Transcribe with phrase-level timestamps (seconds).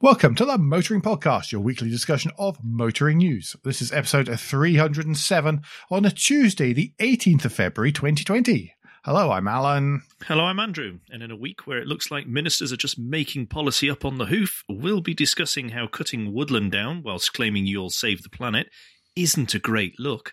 [0.00, 3.56] Welcome to the Motoring Podcast, your weekly discussion of motoring news.
[3.64, 8.72] This is episode 307 on a Tuesday, the 18th of February, 2020.
[9.04, 10.02] Hello, I'm Alan.
[10.24, 11.00] Hello, I'm Andrew.
[11.10, 14.18] And in a week where it looks like ministers are just making policy up on
[14.18, 18.68] the hoof, we'll be discussing how cutting woodland down whilst claiming you'll save the planet
[19.16, 20.32] isn't a great look.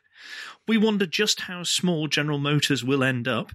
[0.67, 3.51] We wonder just how small General Motors will end up,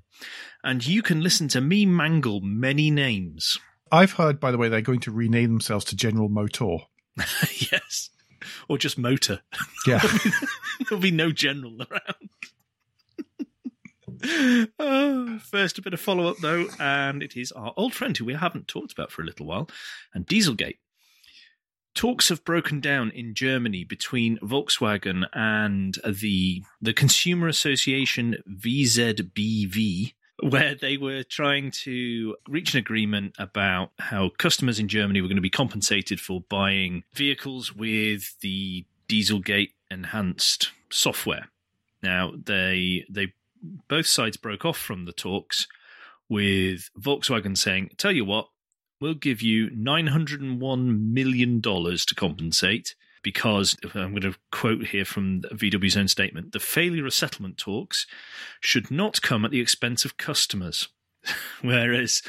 [0.65, 3.61] and you can listen to me mangle many names.
[3.93, 6.79] I've heard, by the way, they're going to rename themselves to General Motor.
[7.73, 8.11] yes.
[8.69, 9.41] Or just motor.
[9.87, 10.01] Yeah.
[10.89, 12.31] There'll be no general around.
[14.79, 18.25] oh, first, a bit of follow up, though, and it is our old friend who
[18.25, 19.69] we haven't talked about for a little while,
[20.15, 20.79] and Dieselgate.
[21.93, 30.75] Talks have broken down in Germany between Volkswagen and the the consumer association VZBV, where
[30.75, 35.43] they were trying to reach an agreement about how customers in Germany were going to
[35.43, 41.49] be compensated for buying vehicles with the Dieselgate enhanced software.
[42.03, 43.33] Now they they
[43.89, 45.67] both sides broke off from the talks
[46.29, 48.49] with Volkswagen saying, "Tell you what,
[49.01, 54.35] we'll give you nine hundred and one million dollars to compensate." Because I'm going to
[54.51, 58.07] quote here from VW's own statement: the failure of settlement talks
[58.61, 60.89] should not come at the expense of customers.
[61.63, 62.23] Whereas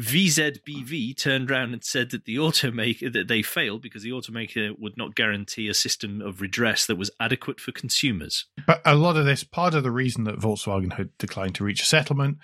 [0.00, 4.96] VZBV turned around and said that the automaker that they failed because the automaker would
[4.96, 8.46] not guarantee a system of redress that was adequate for consumers.
[8.66, 11.82] But a lot of this, part of the reason that Volkswagen had declined to reach
[11.82, 12.38] a settlement,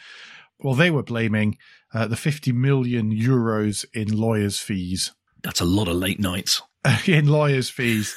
[0.60, 1.56] well, they were blaming
[1.94, 5.12] uh, the 50 million euros in lawyers' fees.
[5.42, 6.62] That's a lot of late nights.
[7.06, 8.14] in lawyers' fees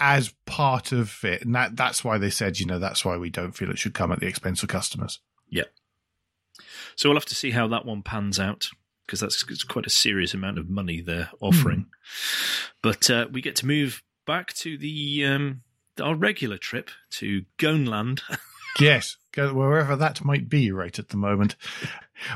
[0.00, 1.44] as part of it.
[1.44, 3.94] And that, that's why they said, you know, that's why we don't feel it should
[3.94, 5.20] come at the expense of customers.
[5.48, 5.64] Yeah.
[6.96, 8.68] So we'll have to see how that one pans out
[9.06, 11.80] because that's it's quite a serious amount of money they're offering.
[11.80, 11.88] Hmm.
[12.82, 15.62] But uh, we get to move back to the um,
[16.00, 18.22] our regular trip to Goneland.
[18.80, 21.54] Yes, wherever that might be right at the moment.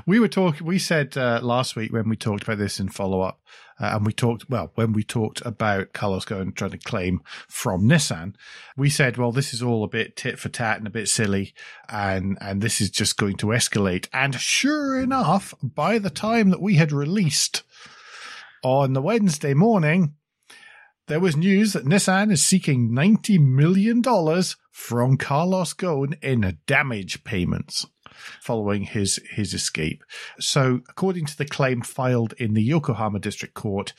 [0.07, 3.21] We were talking, we said uh, last week when we talked about this in follow
[3.21, 3.41] up,
[3.81, 7.89] uh, and we talked, well, when we talked about Carlos going trying to claim from
[7.89, 8.35] Nissan,
[8.77, 11.55] we said, well, this is all a bit tit for tat and a bit silly,
[11.89, 14.09] and, and this is just going to escalate.
[14.13, 17.63] And sure enough, by the time that we had released
[18.63, 20.15] on the Wednesday morning,
[21.09, 24.03] there was news that Nissan is seeking $90 million
[24.71, 27.87] from Carlos Ghosn in damage payments
[28.41, 30.05] following his, his escape.
[30.39, 33.95] So, according to the claim filed in the Yokohama District Court,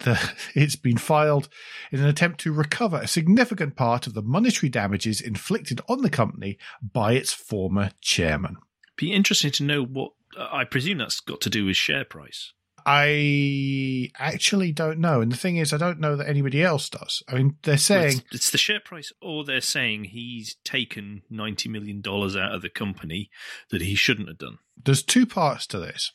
[0.00, 0.18] the,
[0.54, 1.48] it's been filed
[1.90, 6.10] in an attempt to recover a significant part of the monetary damages inflicted on the
[6.10, 8.56] company by its former chairman.
[8.96, 12.52] Be interesting to know what I presume that's got to do with share price.
[12.86, 15.20] I actually don't know.
[15.20, 17.22] And the thing is, I don't know that anybody else does.
[17.28, 21.68] I mean, they're saying, it's, it's the share price, or they're saying he's taken ninety
[21.68, 23.30] million dollars out of the company
[23.70, 24.58] that he shouldn't have done.
[24.84, 26.12] there's two parts to this.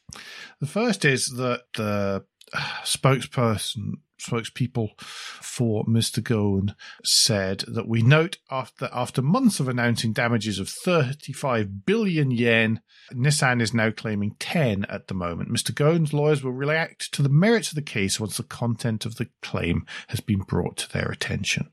[0.59, 2.25] The first is that the
[2.83, 6.21] spokesperson, spokespeople for Mr.
[6.21, 12.81] Ghosn said that we note after after months of announcing damages of 35 billion yen,
[13.13, 15.49] Nissan is now claiming 10 at the moment.
[15.49, 15.71] Mr.
[15.71, 19.29] Ghosn's lawyers will react to the merits of the case once the content of the
[19.41, 21.69] claim has been brought to their attention.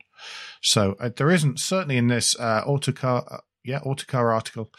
[0.62, 4.70] So uh, there isn't certainly in this uh, autocar, uh, yeah, autocar article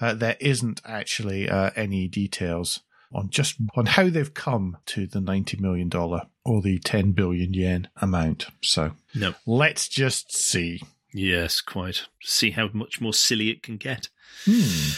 [0.00, 2.80] uh, there isn't actually uh, any details
[3.12, 7.52] on just on how they've come to the ninety million dollar or the ten billion
[7.54, 8.46] yen amount.
[8.62, 9.34] So No.
[9.46, 10.82] let's just see.
[11.12, 12.04] Yes, quite.
[12.22, 14.08] See how much more silly it can get.
[14.44, 14.92] Hmm.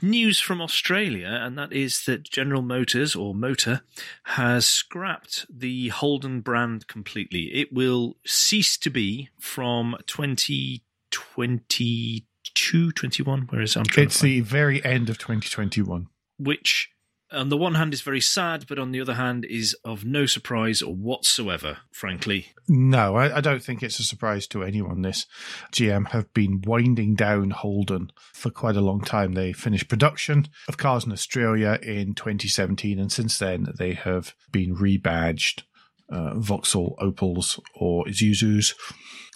[0.00, 3.80] News from Australia, and that is that General Motors or Motor
[4.22, 7.52] has scrapped the Holden brand completely.
[7.52, 13.40] It will cease to be from 2022, 21.
[13.48, 13.80] Where is it?
[13.80, 16.06] I'm It's the very end of 2021.
[16.38, 16.90] which
[17.30, 20.26] on the one hand is very sad, but on the other hand is of no
[20.26, 22.52] surprise whatsoever, frankly.
[22.68, 25.02] No, I, I don't think it's a surprise to anyone.
[25.02, 25.26] This
[25.72, 29.32] GM have been winding down Holden for quite a long time.
[29.32, 34.76] They finished production of cars in Australia in 2017, and since then they have been
[34.76, 35.62] rebadged
[36.10, 38.74] uh, Vauxhall Opels or Isuzus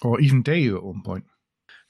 [0.01, 1.25] or even Daewoo at one point.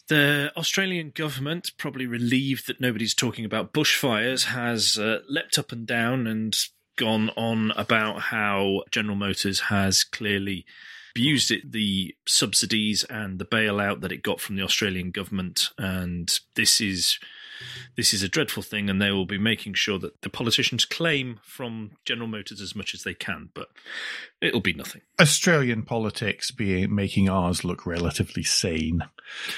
[0.09, 5.87] The Australian government, probably relieved that nobody's talking about bushfires, has uh, leapt up and
[5.87, 6.55] down and
[6.97, 10.65] gone on about how General Motors has clearly
[11.15, 15.69] abused it, the subsidies and the bailout that it got from the Australian government.
[15.77, 17.19] And this is
[17.95, 21.39] this is a dreadful thing, and they will be making sure that the politicians claim
[21.43, 23.69] from General Motors as much as they can, but
[24.41, 25.01] it'll be nothing.
[25.19, 29.03] Australian politics being making ours look relatively sane,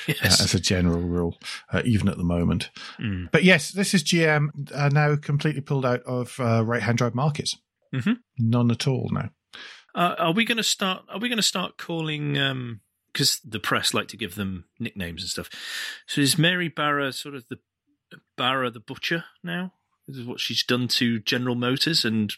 [0.08, 0.42] Yes.
[0.42, 1.38] uh, as a general rule,
[1.72, 2.70] uh, even at the moment.
[3.00, 3.32] Mm.
[3.32, 7.58] But yes, this is GM uh, now completely pulled out of uh, right-hand drive markets.
[7.94, 8.18] Mhm.
[8.38, 9.30] None at all now.
[9.94, 11.06] Uh, are we going to start?
[11.08, 12.34] Are we going to start calling?
[13.14, 15.50] Because the press like to give them nicknames and stuff.
[16.06, 17.60] So is Mary Barra sort of the
[18.38, 19.74] Barra the butcher now?
[20.08, 22.34] This is what she's done to General Motors and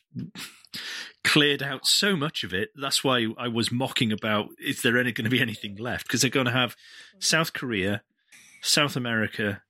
[1.23, 2.69] cleared out so much of it.
[2.79, 6.07] That's why I was mocking about is there any going to be anything left?
[6.07, 6.75] Because they're going to have
[7.19, 8.03] South Korea,
[8.61, 9.63] South America,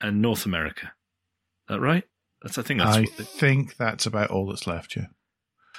[0.00, 0.86] and North America.
[0.86, 2.04] Is that right?
[2.42, 4.96] That's I think that's I what they, think that's about all that's left.
[4.96, 5.06] Yeah,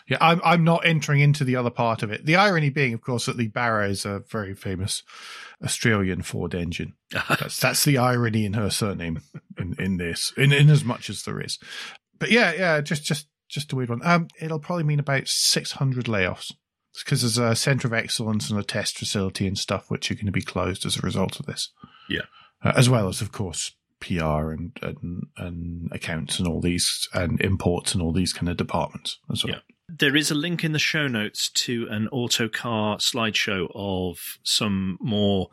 [0.09, 0.17] yeah.
[0.21, 2.25] I'm I'm not entering into the other part of it.
[2.25, 5.03] The irony being, of course, that the Barra is a very famous
[5.63, 6.93] Australian Ford engine.
[7.11, 9.21] That's that's the irony in her surname
[9.57, 11.59] in, in this, in, in as much as there is.
[12.17, 14.01] But yeah, yeah, just just just a weird one.
[14.03, 16.53] Um, it'll probably mean about 600 layoffs
[17.03, 20.25] because there's a centre of excellence and a test facility and stuff which are going
[20.25, 21.71] to be closed as a result of this.
[22.09, 22.23] Yeah.
[22.63, 27.39] uh, as well as of course PR and, and and accounts and all these and
[27.41, 29.55] imports and all these kind of departments as well.
[29.55, 29.68] Yeah.
[29.97, 35.49] There is a link in the show notes to an autocar slideshow of some more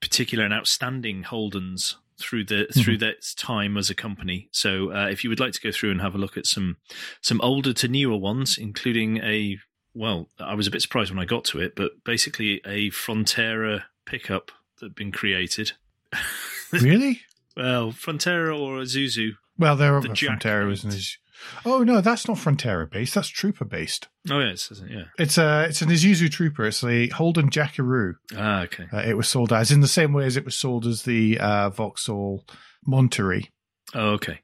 [0.00, 4.48] particular and outstanding Holdens through the through their time as a company.
[4.52, 6.76] So uh, if you would like to go through and have a look at some
[7.22, 9.58] some older to newer ones, including a
[9.94, 13.84] well, I was a bit surprised when I got to it, but basically a Frontera
[14.04, 15.72] pickup that had been created.
[16.72, 17.22] really?
[17.56, 19.32] Well, Frontera or Isuzu.
[19.58, 20.72] Well, there are The Frontera, mate.
[20.74, 21.16] isn't it?
[21.64, 23.14] Oh no, that's not Frontera based.
[23.14, 24.08] That's Trooper based.
[24.30, 24.94] Oh yes, isn't it?
[24.94, 25.04] yeah.
[25.18, 26.66] It's a it's an Isuzu Trooper.
[26.66, 28.16] It's a Holden Jackaroo.
[28.36, 28.86] Ah, okay.
[28.92, 31.38] Uh, it was sold as in the same way as it was sold as the
[31.38, 32.44] uh, Vauxhall
[32.86, 33.50] Monterey.
[33.94, 34.40] Oh, okay.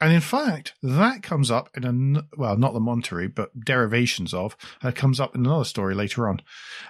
[0.00, 1.84] And in fact, that comes up in
[2.16, 4.56] a well, not the Monterey, but derivations of.
[4.80, 6.40] Uh, comes up in another story later on.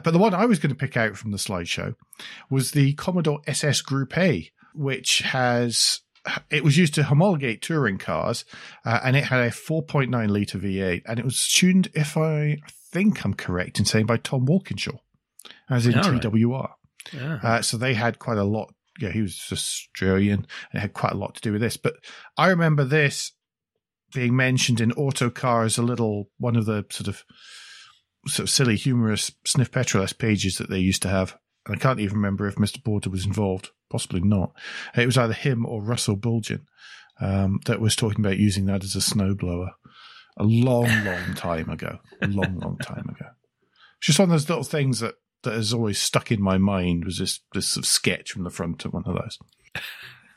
[0.05, 1.94] But the one I was going to pick out from the slideshow
[2.50, 6.00] was the Commodore SS Group A, which has
[6.50, 8.44] it was used to homologate touring cars,
[8.84, 12.58] uh, and it had a 4.9 liter V8, and it was tuned, if I
[12.92, 14.98] think I'm correct in saying, by Tom Walkinshaw,
[15.70, 16.20] as in All right.
[16.20, 16.70] TWR.
[17.12, 17.38] Yeah.
[17.42, 18.75] Uh, so they had quite a lot.
[18.98, 21.76] Yeah, he was Australian and it had quite a lot to do with this.
[21.76, 21.94] But
[22.36, 23.32] I remember this
[24.12, 27.24] being mentioned in Autocar as a little one of the sort of
[28.26, 31.36] sort of silly, humorous sniff petrol pages that they used to have.
[31.69, 32.82] And I can't even remember if Mr.
[32.82, 33.70] Porter was involved.
[33.91, 34.53] Possibly not.
[34.97, 36.62] It was either him or Russell Bulgin
[37.20, 39.70] um, that was talking about using that as a snowblower
[40.37, 41.99] a long, long time ago.
[42.23, 43.26] A long, long time ago.
[43.99, 47.05] It's just one of those little things that that has always stuck in my mind
[47.05, 49.38] was this this sort of sketch from the front of one of those.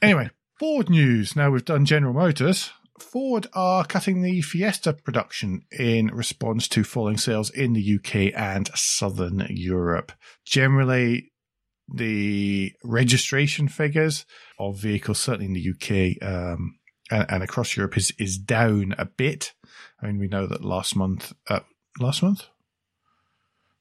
[0.01, 0.30] Anyway,
[0.60, 1.36] Ford news.
[1.36, 2.72] Now we've done General Motors.
[3.01, 8.69] Ford are cutting the Fiesta production in response to falling sales in the UK and
[8.75, 10.12] Southern Europe.
[10.45, 11.31] Generally,
[11.94, 14.25] the registration figures
[14.59, 16.77] of vehicles, certainly in the UK um,
[17.09, 19.54] and, and across Europe, is is down a bit.
[20.01, 21.59] I mean, we know that last month, uh,
[22.00, 22.45] last month,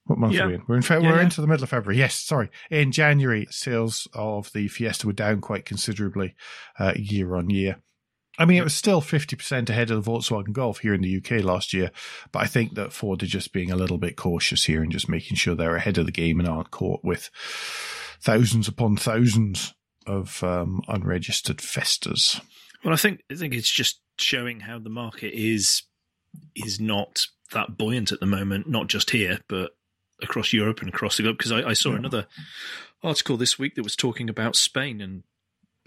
[0.05, 0.45] what month Yeah.
[0.45, 0.63] are we in?
[0.67, 0.83] We're in.
[0.83, 1.23] Fe- Yeah, we're yeah.
[1.23, 1.99] into the middle of February.
[1.99, 2.51] Yes, sorry.
[2.71, 6.35] In January, sales of the Fiesta were down quite considerably
[6.79, 7.77] uh, year on year.
[8.39, 11.43] I mean, it was still 50% ahead of the Volkswagen Golf here in the UK
[11.45, 11.91] last year,
[12.33, 15.09] but I think that Ford are just being a little bit cautious here and just
[15.09, 17.29] making sure they're ahead of the game and aren't caught with
[18.21, 19.75] thousands upon thousands
[20.07, 22.41] of um, unregistered Fiestas.
[22.85, 25.83] Well, I think I think it's just showing how the market is
[26.55, 29.73] is not that buoyant at the moment, not just here, but
[30.23, 31.37] across Europe and across the globe.
[31.37, 31.97] Because I, I saw Yeah.
[31.97, 32.27] another
[33.03, 35.25] article this week that was talking about Spain and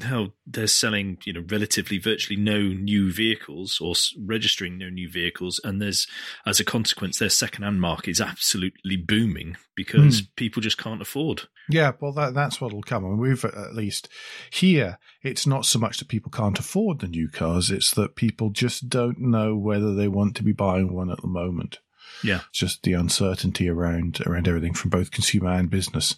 [0.02, 5.10] how they're selling, you know, relatively virtually no new vehicles or s- registering no new
[5.10, 6.08] vehicles, and there's
[6.46, 10.26] as a consequence their second-hand market is absolutely booming because hmm.
[10.36, 11.44] people just can't afford.
[11.70, 13.06] Yeah, well, that that's what'll come.
[13.06, 14.10] And we've at least
[14.50, 18.50] here, it's not so much that people can't afford the new cars; it's that people
[18.50, 21.80] just don't know whether they want to be buying one at the moment.
[22.24, 22.42] Yeah.
[22.50, 26.16] It's just the uncertainty around around everything from both consumer and business.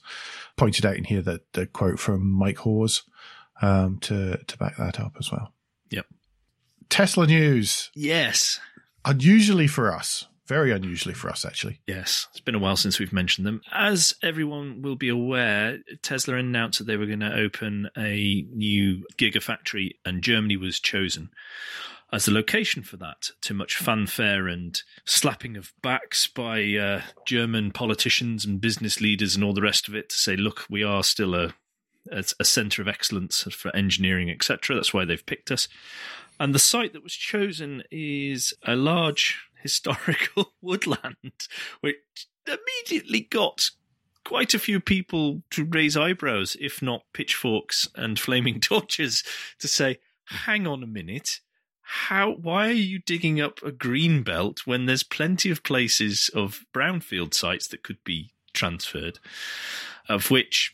[0.56, 3.04] Pointed out in here that the quote from Mike Hawes
[3.62, 5.54] um, to to back that up as well.
[5.92, 6.06] Yep.
[6.90, 8.60] Tesla news, Yes.
[9.04, 11.82] unusually for us, very unusually for us actually.
[11.88, 13.62] Yes, it's been a while since we've mentioned them.
[13.72, 19.06] As everyone will be aware, Tesla announced that they were going to open a new
[19.18, 21.30] gigafactory, and Germany was chosen.
[22.14, 27.72] as the location for that to much fanfare and slapping of backs by uh, German
[27.72, 31.04] politicians and business leaders and all the rest of it to say, look, we are
[31.04, 31.54] still a
[32.12, 34.76] a, a centre of excellence for engineering, etc.
[34.76, 35.68] That's why they've picked us.
[36.40, 41.48] And the site that was chosen is a large historical woodland,
[41.82, 41.96] which
[42.48, 43.70] immediately got
[44.24, 49.24] quite a few people to raise eyebrows, if not pitchforks and flaming torches,
[49.60, 51.40] to say, hang on a minute.
[51.88, 52.32] How?
[52.32, 57.36] Why are you digging up a green belt when there's plenty of places of brownfield
[57.36, 59.20] sites that could be transferred,
[60.10, 60.74] of which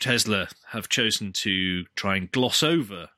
[0.00, 3.08] Tesla have chosen to try and gloss over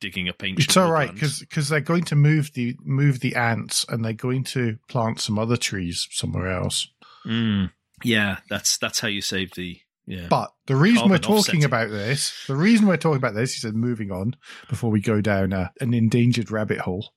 [0.00, 0.68] digging up ancient.
[0.68, 4.44] It's all right because they're going to move the move the ants and they're going
[4.44, 6.88] to plant some other trees somewhere else.
[7.26, 7.70] Mm,
[8.02, 9.80] yeah, that's that's how you save the.
[10.06, 10.26] Yeah.
[10.28, 11.64] But the reason we're talking offsetting.
[11.64, 14.36] about this, the reason we're talking about this, he said, moving on
[14.68, 17.14] before we go down a, an endangered rabbit hole,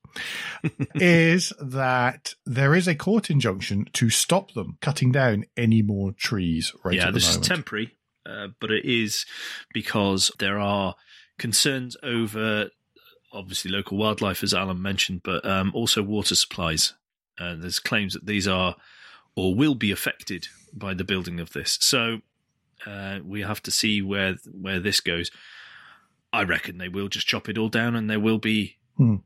[0.96, 6.74] is that there is a court injunction to stop them cutting down any more trees
[6.86, 7.42] right yeah, this moment.
[7.42, 7.97] is temporary,
[8.28, 9.26] uh, but it is
[9.74, 10.96] because there are
[11.38, 12.70] concerns over
[13.32, 16.94] obviously local wildlife, as Alan mentioned, but um, also water supplies.
[17.40, 18.76] Uh, there's claims that these are
[19.36, 21.78] or will be affected by the building of this.
[21.80, 22.22] So
[22.86, 25.32] uh, we have to see where where this goes.
[26.34, 29.18] I reckon they will just chop it all down, and there will be hmm.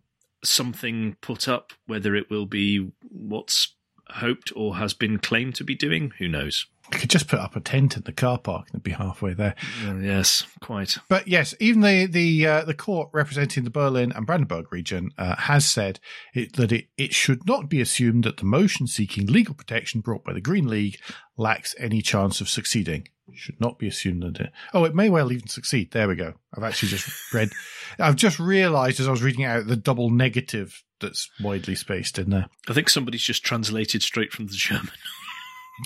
[0.43, 1.74] something put up.
[1.88, 3.75] Whether it will be what's
[4.10, 6.65] hoped or has been claimed to be doing, who knows?
[6.93, 9.33] You could just put up a tent in the car park and it'd be halfway
[9.33, 9.55] there.
[10.01, 10.98] Yes, quite.
[11.07, 15.36] But yes, even the the uh, the court representing the Berlin and Brandenburg region uh,
[15.36, 16.00] has said
[16.33, 20.24] it, that it, it should not be assumed that the motion seeking legal protection brought
[20.24, 21.00] by the Green League
[21.38, 23.07] lacks any chance of succeeding.
[23.33, 24.51] should not be assumed that it.
[24.74, 25.91] Oh, it may well even succeed.
[25.91, 26.33] There we go.
[26.55, 27.51] I've actually just read.
[28.00, 32.29] I've just realised as I was reading out the double negative that's widely spaced in
[32.29, 32.48] there.
[32.67, 34.91] I think somebody's just translated straight from the German.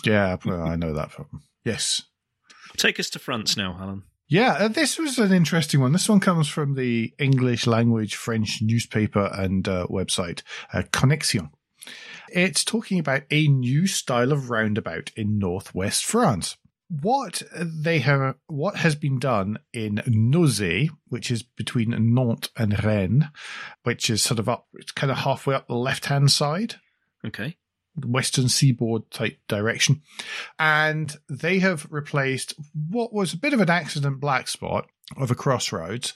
[0.03, 1.43] yeah, I know that problem.
[1.63, 2.03] Yes.
[2.77, 4.03] Take us to France now, Alan.
[4.27, 5.91] Yeah, uh, this was an interesting one.
[5.91, 10.41] This one comes from the English language French newspaper and uh, website,
[10.73, 11.51] uh, Connexion.
[12.29, 16.57] It's talking about a new style of roundabout in northwest France.
[16.89, 23.25] What they have, what has been done in Nozay, which is between Nantes and Rennes,
[23.83, 26.75] which is sort of up, it's kind of halfway up the left hand side.
[27.23, 27.57] Okay
[28.03, 30.01] western seaboard type direction.
[30.59, 32.55] And they have replaced
[32.89, 34.87] what was a bit of an accident black spot
[35.17, 36.13] of a crossroads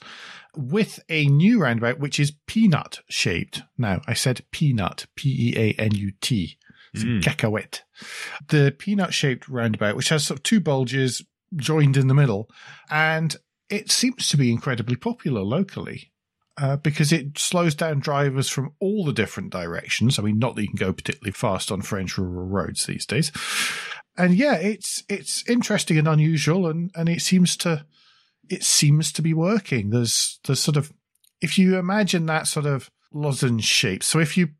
[0.56, 3.62] with a new roundabout, which is peanut shaped.
[3.78, 6.58] Now, I said peanut, P E A N U T.
[6.96, 7.22] Mm.
[7.22, 7.82] Cacahuete.
[8.48, 12.50] The peanut shaped roundabout, which has sort of two bulges joined in the middle.
[12.90, 13.36] And
[13.68, 16.12] it seems to be incredibly popular locally
[16.60, 20.18] uh, because it slows down drivers from all the different directions.
[20.18, 23.32] I mean, not that you can go particularly fast on French rural roads these days.
[24.18, 27.86] And yeah, it's it's interesting and unusual, and and it seems to
[28.50, 29.90] it seems to be working.
[29.90, 30.92] There's there's sort of
[31.40, 34.02] if you imagine that sort of lozenge shape.
[34.02, 34.50] So if you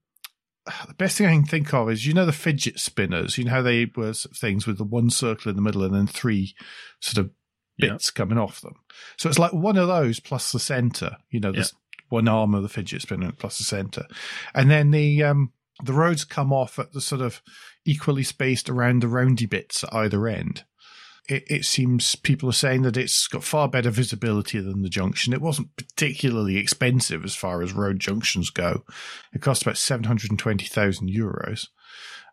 [0.87, 3.37] the best thing I can think of is you know the fidget spinners.
[3.37, 6.07] You know how they were things with the one circle in the middle and then
[6.07, 6.55] three
[7.01, 7.31] sort of
[7.77, 8.17] bits yeah.
[8.17, 8.77] coming off them.
[9.19, 11.17] So it's like one of those plus the center.
[11.31, 11.75] You know, there's
[12.11, 14.07] one arm of the fidget spinner plus the center,
[14.55, 15.53] and then the um,
[15.83, 17.43] the roads come off at the sort of
[17.85, 20.65] equally spaced around the roundy bits at either end.
[21.29, 25.33] It, it, seems people are saying that it's got far better visibility than the junction.
[25.33, 28.85] It wasn't particularly expensive as far as road junctions go.
[29.33, 31.69] It cost about seven hundred and twenty thousand euros,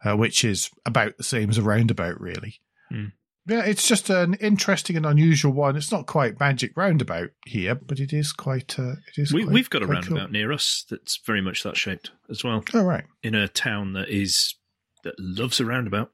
[0.03, 2.59] uh, which is about the same as a roundabout, really.
[2.91, 3.11] Mm.
[3.47, 5.77] Yeah, it's just an interesting and unusual one.
[5.77, 8.77] It's not quite magic roundabout here, but it is quite.
[8.77, 9.33] Uh, it is.
[9.33, 10.31] We, we've got a roundabout cool.
[10.31, 12.63] near us that's very much that shaped as well.
[12.73, 14.55] Oh right, in a town that is
[15.03, 16.11] that loves a roundabout.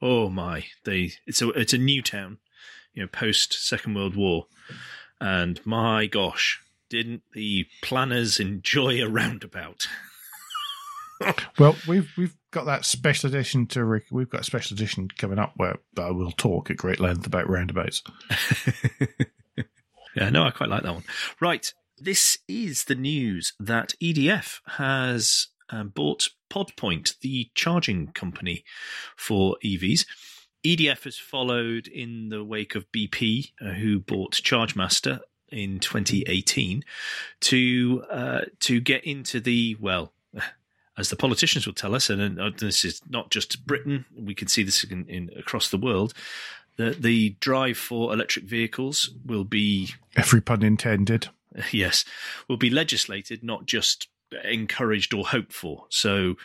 [0.00, 2.38] Oh my, they it's a it's a new town,
[2.94, 4.46] you know, post Second World War,
[5.20, 6.60] and my gosh,
[6.90, 9.86] didn't the planners enjoy a roundabout?
[11.58, 14.04] well, we've we've got that special edition to Rick.
[14.12, 17.48] we've got a special edition coming up where I will talk at great length about
[17.48, 18.02] roundabouts.
[20.14, 21.04] yeah, no, I quite like that one.
[21.40, 28.64] Right, this is the news that EDF has um, bought PodPoint, the charging company
[29.16, 30.04] for EVs.
[30.64, 36.84] EDF has followed in the wake of BP, uh, who bought ChargeMaster in 2018,
[37.40, 40.12] to uh, to get into the well
[40.98, 44.48] as the politicians will tell us, and uh, this is not just Britain, we can
[44.48, 46.12] see this in, in across the world.
[46.76, 51.28] The, the drive for electric vehicles will be every pun intended.
[51.70, 52.06] Yes,
[52.48, 54.08] will be legislated, not just
[54.42, 55.84] encouraged or hoped for.
[55.90, 56.36] So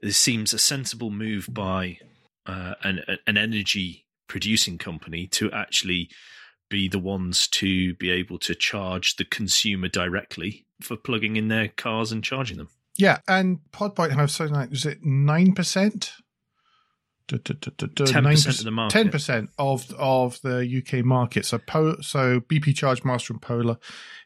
[0.00, 1.98] this seems a sensible move by
[2.46, 6.08] uh, an, an energy producing company to actually
[6.68, 11.68] be the ones to be able to charge the consumer directly for plugging in their
[11.68, 12.68] cars and charging them.
[12.98, 16.12] Yeah, and Podpoint have something like is it nine percent?
[17.28, 18.92] Ten percent of the market.
[18.92, 21.44] Ten percent of of the UK market.
[21.44, 23.76] So po- so BP Charge Master and Polar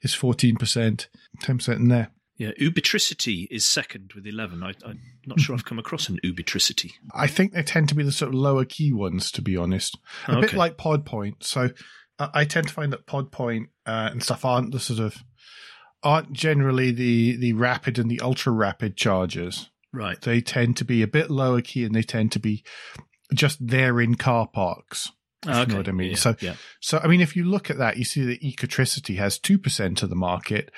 [0.02, 1.08] is fourteen percent.
[1.40, 2.10] Ten percent in there.
[2.38, 4.62] Yeah, Ubitricity is second with eleven.
[4.62, 6.92] I, I'm not sure I've come across an Ubitricity.
[7.14, 9.98] I think they tend to be the sort of lower key ones, to be honest.
[10.28, 11.42] A bit like Podpoint.
[11.44, 11.70] So
[12.18, 15.16] uh, I tend to find that Podpoint uh, and stuff aren't the sort of
[16.02, 19.70] aren't generally the the rapid and the ultra rapid chargers.
[19.92, 20.20] Right.
[20.20, 22.64] They tend to be a bit lower key and they tend to be
[23.34, 25.12] just there in car parks.
[25.44, 26.10] If you know what I mean.
[26.10, 26.54] Yeah, so yeah.
[26.80, 30.02] so I mean if you look at that, you see that Ecotricity has two percent
[30.02, 30.70] of the market,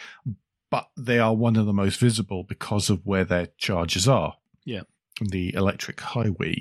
[0.71, 4.35] but they are one of the most visible because of where their charges are.
[4.65, 4.83] Yeah.
[5.21, 6.57] The electric highway,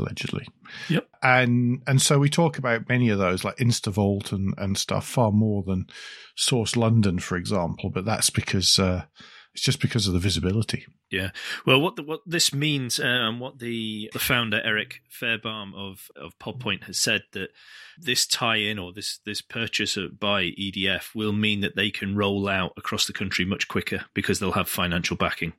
[0.00, 0.48] allegedly.
[0.88, 1.08] Yep.
[1.22, 5.30] And and so we talk about many of those like Instavolt and, and stuff far
[5.30, 5.86] more than
[6.34, 9.04] Source London, for example, but that's because uh,
[9.52, 10.86] it's just because of the visibility.
[11.10, 11.30] Yeah.
[11.66, 16.08] Well, what the, what this means, uh, and what the the founder Eric Fairbairn of
[16.16, 17.50] of Podpoint has said that
[17.98, 22.72] this tie-in or this this purchase by EDF will mean that they can roll out
[22.76, 25.52] across the country much quicker because they'll have financial backing.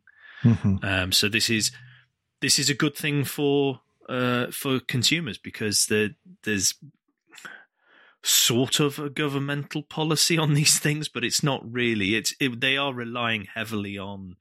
[0.44, 1.72] Um, so this is
[2.40, 6.12] this is a good thing for uh, for consumers because there
[6.44, 6.76] there's
[8.24, 12.16] sort of a governmental policy on these things, but it's not really.
[12.16, 14.36] It's it, they are relying heavily on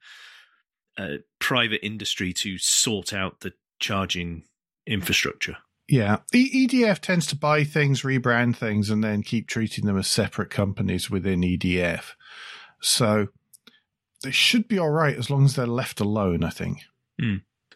[0.97, 4.43] uh, private industry to sort out the charging
[4.85, 5.57] infrastructure.
[5.87, 6.17] Yeah.
[6.33, 10.49] E- EDF tends to buy things, rebrand things, and then keep treating them as separate
[10.49, 12.11] companies within EDF.
[12.81, 13.27] So
[14.23, 16.79] they should be all right as long as they're left alone, I think.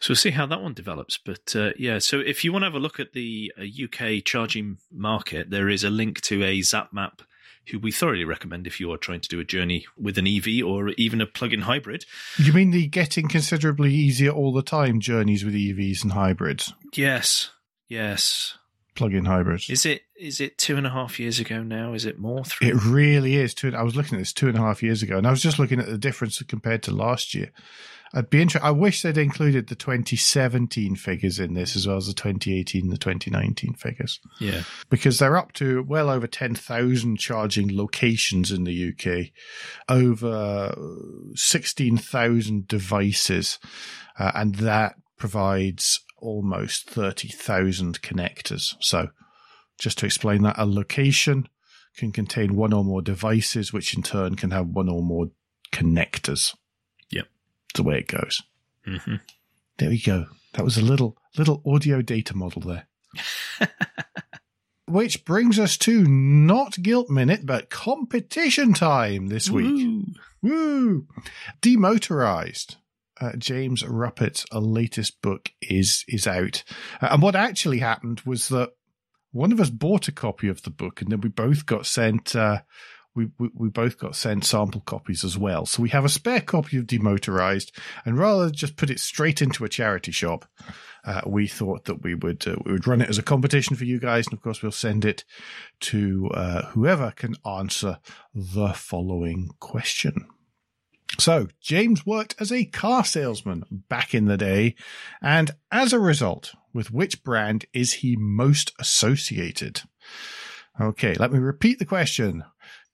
[0.00, 1.16] So we'll see how that one develops.
[1.18, 4.22] But uh, yeah, so if you want to have a look at the uh, UK
[4.24, 7.22] charging market, there is a link to a Zap map
[7.70, 10.64] who we thoroughly recommend if you are trying to do a journey with an EV
[10.64, 12.04] or even a plug-in hybrid.
[12.38, 17.50] You mean the getting considerably easier all the time journeys with EVs and hybrids, Yes,
[17.88, 18.56] yes.
[18.94, 19.68] plug-in hybrids?
[19.68, 21.92] Is it is it two and a half years ago now?
[21.92, 22.44] Is it more?
[22.44, 22.68] Three?
[22.68, 23.52] It really is.
[23.52, 25.42] Two, I was looking at this two and a half years ago, and I was
[25.42, 27.50] just looking at the difference compared to last year.
[28.14, 28.66] I'd be interested.
[28.66, 32.92] I wish they'd included the 2017 figures in this as well as the 2018 and
[32.92, 34.62] the 2019 figures yeah.
[34.88, 39.32] because they're up to well over 10,000 charging locations in the UK,
[39.88, 40.74] over
[41.34, 43.58] 16,000 devices,
[44.18, 48.74] uh, and that provides almost 30,000 connectors.
[48.80, 49.08] So,
[49.78, 51.48] just to explain that, a location
[51.96, 55.26] can contain one or more devices, which in turn can have one or more
[55.72, 56.54] connectors.
[57.76, 58.42] The way it goes.
[58.84, 59.16] hmm
[59.78, 60.26] There we go.
[60.54, 62.86] That was a little little audio data model there.
[64.88, 70.06] Which brings us to not guilt minute, but competition time this week.
[70.42, 71.06] Woo!
[71.60, 72.76] Demotorized.
[73.20, 76.62] Uh, James Ruppert's uh, latest book is is out,
[77.00, 78.72] Uh, and what actually happened was that
[79.32, 82.36] one of us bought a copy of the book, and then we both got sent.
[82.36, 82.60] Uh,
[83.16, 86.40] we, we we both got sent sample copies as well, so we have a spare
[86.40, 87.72] copy of Demotorized.
[88.04, 90.44] And rather than just put it straight into a charity shop,
[91.04, 93.84] uh, we thought that we would uh, we would run it as a competition for
[93.84, 95.24] you guys, and of course we'll send it
[95.80, 97.98] to uh, whoever can answer
[98.34, 100.26] the following question.
[101.18, 104.74] So, James worked as a car salesman back in the day,
[105.22, 109.82] and as a result, with which brand is he most associated?
[110.78, 112.44] Okay, let me repeat the question.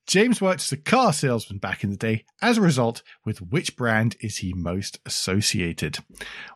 [0.07, 2.25] James worked as a car salesman back in the day.
[2.41, 5.99] As a result, with which brand is he most associated?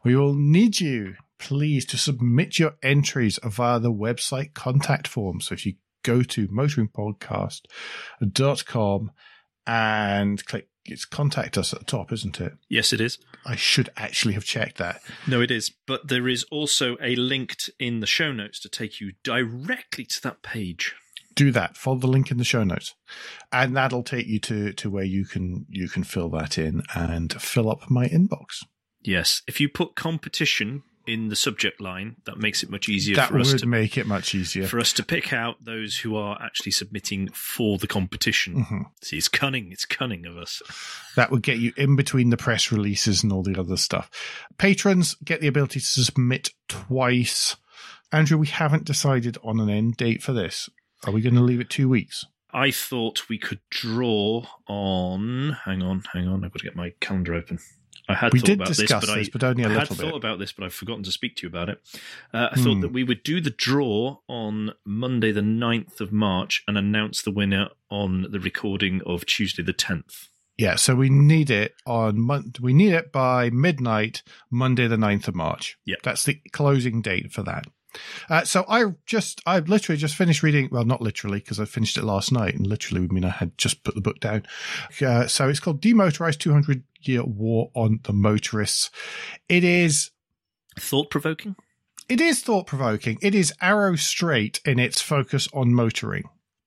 [0.04, 5.40] We will need you, please, to submit your entries via the website contact form.
[5.40, 9.10] So if you go to motoringpodcast.com
[9.66, 12.52] and click it's contact us at the top, isn't it?
[12.68, 13.18] Yes, it is.
[13.44, 15.02] I should actually have checked that.
[15.26, 15.70] No, it is.
[15.86, 20.22] But there is also a link in the show notes to take you directly to
[20.22, 20.94] that page.
[21.36, 21.76] Do that.
[21.76, 22.94] Follow the link in the show notes,
[23.52, 27.32] and that'll take you to to where you can you can fill that in and
[27.40, 28.64] fill up my inbox.
[29.02, 29.42] Yes.
[29.46, 33.38] If you put competition in the subject line, that makes it much easier that for
[33.38, 34.66] us would to make it much easier.
[34.66, 38.64] for us to pick out those who are actually submitting for the competition.
[38.64, 38.84] Mhm.
[39.02, 39.70] See, it's cunning.
[39.70, 40.60] It's cunning of us.
[41.14, 44.10] That would get you in between the press releases and all the other stuff.
[44.58, 47.54] Patrons get the ability to submit twice.
[48.10, 50.68] Andrew, we haven't decided on an end date for this.
[51.04, 52.24] Are we going to leave it two weeks?
[52.52, 55.56] I thought we could draw on.
[55.64, 56.44] Hang on, hang on.
[56.44, 57.58] I've got to get my calendar open.
[58.08, 59.72] I had we thought did about discuss this, but this, I, but only a I
[59.72, 60.14] had little thought bit.
[60.14, 61.80] about this, but I've forgotten to speak to you about it.
[62.32, 62.80] Uh, I thought Hmm.
[62.82, 67.32] that we would do the draw on Monday, the 9th of March, and announce the
[67.32, 70.28] winner on the recording of Tuesday, the 10th.
[70.56, 75.26] Yeah, so we need it on Mon- we need it by midnight, Monday the 9th
[75.28, 75.76] of March.
[75.84, 75.98] Yep.
[76.04, 77.66] That's the closing date for that.
[78.28, 81.96] Uh, so I just I've literally just finished reading well not literally because I finished
[81.96, 84.44] it last night and literally I mean I had just put the book down.
[85.00, 88.90] Uh, so it's called Demotorized 200 Year War on the Motorists.
[89.48, 90.10] It is
[90.78, 91.56] Thought provoking?
[92.08, 93.18] it is thought provoking.
[93.20, 96.24] It is arrow straight in its focus on motoring.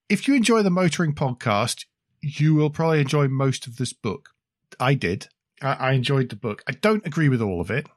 [0.10, 1.86] If you enjoy the motoring podcast,
[2.22, 4.30] you will probably enjoy most of this book.
[4.80, 5.28] I did.
[5.62, 6.64] I, I enjoyed the book.
[6.68, 7.88] I don't agree with all of it.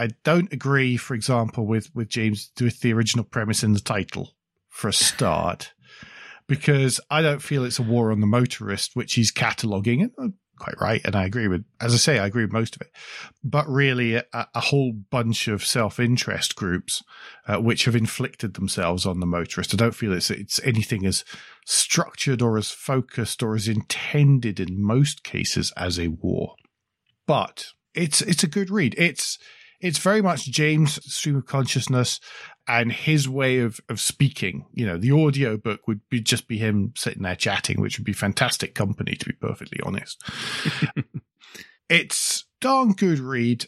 [0.00, 4.34] I don't agree, for example, with, with James with the original premise in the title
[4.68, 5.72] for a start,
[6.46, 11.00] because I don't feel it's a war on the motorist, which he's uh, quite right.
[11.04, 12.92] And I agree with, as I say, I agree with most of it
[13.42, 17.02] but really a, a whole bunch of self-interest groups
[17.46, 19.72] uh, which have inflicted themselves on the motorist.
[19.72, 21.24] I don't feel it's it's anything as
[21.64, 26.54] structured or as focused or as intended in most cases as a war.
[27.26, 28.94] But it's it's a good read.
[28.98, 29.38] It's
[29.80, 32.20] it's very much James' stream of consciousness
[32.68, 34.66] and his way of, of speaking.
[34.72, 38.04] You know, the audio book would be just be him sitting there chatting, which would
[38.04, 40.22] be fantastic company, to be perfectly honest.
[41.88, 43.66] it's darn good read.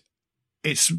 [0.62, 0.92] It's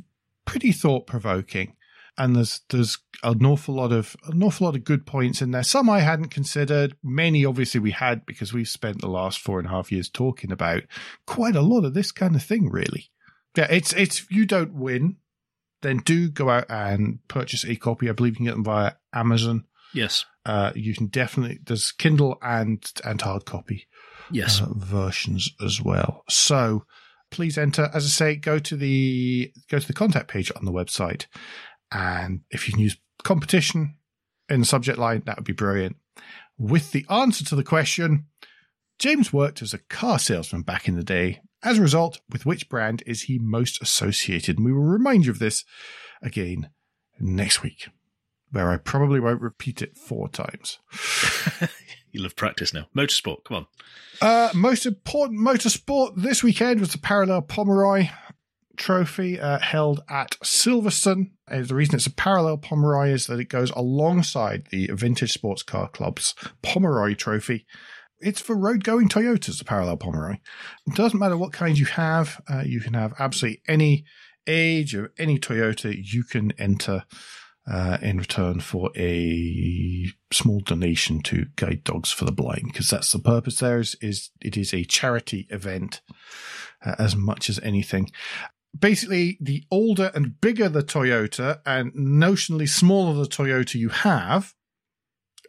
[0.45, 1.76] pretty thought provoking,
[2.17, 5.63] and there's there's an awful lot of an awful lot of good points in there.
[5.63, 6.97] Some I hadn't considered.
[7.04, 10.52] Many obviously we had because we've spent the last four and a half years talking
[10.52, 10.84] about
[11.26, 12.69] quite a lot of this kind of thing.
[12.69, 13.12] Really,
[13.56, 13.68] yeah.
[13.70, 15.18] It's it's if you don't win,
[15.82, 18.10] then do go out and purchase a copy.
[18.10, 19.66] I believe you can get them via Amazon.
[19.94, 20.26] Yes.
[20.46, 23.88] Uh, you can definitely there's Kindle and and hard copy
[24.32, 24.62] Yes.
[24.62, 26.24] uh, versions as well.
[26.30, 26.86] So
[27.32, 27.89] please enter.
[27.94, 31.28] As I say, go to the go to the contact page on the website,
[31.92, 33.96] and if you can use competition
[34.50, 35.96] in the subject line, that would be brilliant.
[36.58, 38.26] With the answer to the question,
[39.00, 41.42] James worked as a car salesman back in the day.
[41.63, 44.58] As a result, with which brand is he most associated?
[44.58, 45.63] And we will remind you of this
[46.21, 46.69] again
[47.19, 47.88] next week,
[48.52, 50.80] where I probably won't repeat it four times.
[52.12, 52.88] You'll have practice now.
[52.95, 53.67] Motorsport, come on.
[54.21, 58.10] Uh, most important motorsport this weekend was the Parallel Pomeroy
[58.76, 61.32] Trophy uh, held at Silverstone.
[61.49, 65.63] Uh, the reason it's a Parallel Pomeroy is that it goes alongside the Vintage Sports
[65.63, 67.65] Car Club's Pomeroy Trophy.
[68.24, 70.38] It's for road going Toyotas, the Parallel Pomeroy.
[70.88, 74.06] It doesn't matter what kind you have, uh, you can have absolutely any
[74.48, 77.04] age of any Toyota you can enter
[77.70, 83.12] uh, in return for a small donation to Guide Dogs for the Blind, because that's
[83.12, 83.58] the purpose.
[83.60, 86.02] There is, is it is a charity event
[86.86, 88.12] uh, as much as anything.
[88.78, 94.54] Basically, the older and bigger the Toyota, and notionally smaller the Toyota you have,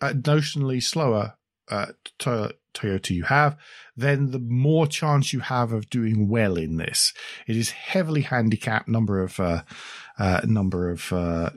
[0.01, 1.35] uh, notionally slower
[1.71, 1.87] uh,
[2.21, 3.57] to- Toyota you have,
[3.97, 7.13] then the more chance you have of doing well in this.
[7.47, 9.63] It is heavily handicapped number of uh,
[10.19, 11.51] uh, number of uh,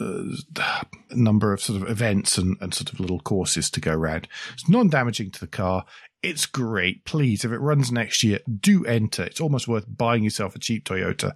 [0.00, 4.28] uh, number of sort of events and, and sort of little courses to go around.
[4.52, 5.84] It's non-damaging to the car.
[6.22, 7.04] It's great.
[7.04, 9.24] Please, if it runs next year, do enter.
[9.24, 11.34] It's almost worth buying yourself a cheap Toyota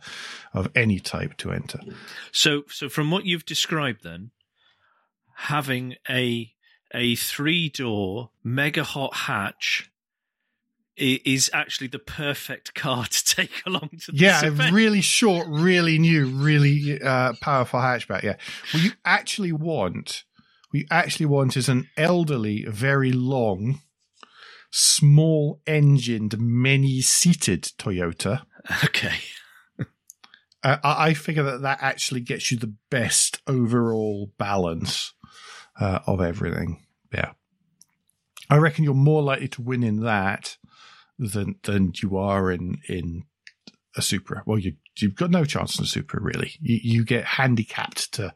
[0.53, 1.81] of any type to enter.
[2.33, 4.31] So, so from what you've described, then
[5.35, 6.53] having a
[6.95, 9.91] a three door mega hot hatch
[10.97, 14.73] is actually the perfect car to take along to Yeah, a event.
[14.75, 18.23] really short, really new, really uh, powerful hatchback.
[18.23, 18.37] Yeah,
[18.73, 20.25] what you actually want,
[20.71, 23.81] what you actually want is an elderly, very long,
[24.71, 28.43] small engined, many seated Toyota.
[28.85, 29.17] okay.
[30.65, 35.15] Uh, I I figure that that actually gets you the best overall balance
[35.79, 36.85] uh, of everything.
[37.13, 37.33] Yeah,
[38.51, 40.57] I reckon you're more likely to win in that
[41.19, 43.25] than than you are in in
[43.97, 44.43] a Supra.
[44.47, 46.53] Well, you you've got no chance in a Supra really.
[46.61, 48.35] You you get handicapped to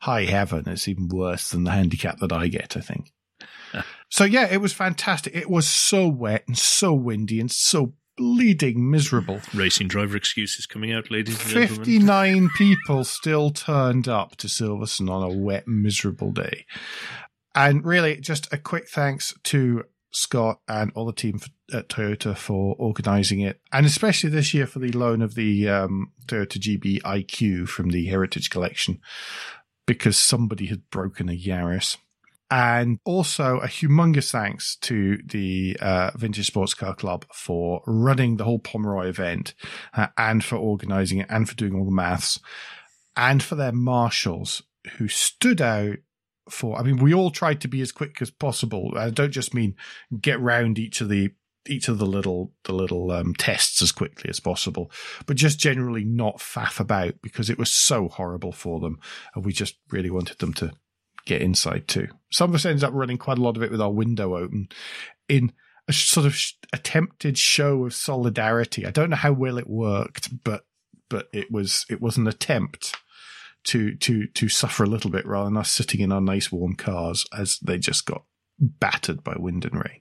[0.00, 0.68] high heaven.
[0.68, 2.76] It's even worse than the handicap that I get.
[2.76, 3.12] I think.
[4.08, 5.34] so yeah, it was fantastic.
[5.34, 9.40] It was so wet and so windy and so bleeding miserable.
[9.54, 11.84] Racing driver excuses coming out, ladies and gentlemen.
[11.84, 16.66] 59 people still turned up to Silverstone on a wet, miserable day.
[17.54, 21.40] And really, just a quick thanks to Scott and all the team
[21.72, 26.12] at Toyota for organising it, and especially this year for the loan of the um,
[26.26, 29.00] Toyota GB IQ from the Heritage Collection,
[29.86, 31.96] because somebody had broken a Yaris.
[32.50, 38.44] And also a humongous thanks to the uh, Vintage Sports Car Club for running the
[38.44, 39.54] whole Pomeroy event
[39.94, 42.38] uh, and for organizing it and for doing all the maths
[43.16, 44.62] and for their marshals
[44.98, 45.96] who stood out
[46.48, 48.92] for, I mean, we all tried to be as quick as possible.
[48.96, 49.76] I don't just mean
[50.20, 51.30] get round each of the
[51.66, 54.90] each of the little the little um, tests as quickly as possible,
[55.24, 58.98] but just generally not faff about because it was so horrible for them,
[59.34, 60.72] and we just really wanted them to
[61.24, 62.08] get inside too.
[62.30, 64.68] Some of us ended up running quite a lot of it with our window open
[65.28, 65.52] in
[65.88, 66.38] a sort of
[66.72, 68.86] attempted show of solidarity.
[68.86, 70.64] I don't know how well it worked, but
[71.08, 72.96] but it was it was an attempt
[73.64, 76.74] to to to suffer a little bit rather than us sitting in our nice warm
[76.74, 78.24] cars as they just got
[78.58, 80.00] battered by wind and rain.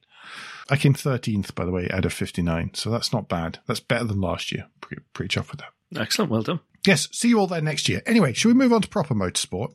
[0.69, 3.59] I came 13th, by the way, out of 59, so that's not bad.
[3.67, 4.67] That's better than last year.
[4.79, 5.99] Pretty, pretty chuffed with that.
[6.01, 6.61] Excellent, well done.
[6.87, 8.01] Yes, see you all there next year.
[8.05, 9.73] Anyway, should we move on to proper motorsport?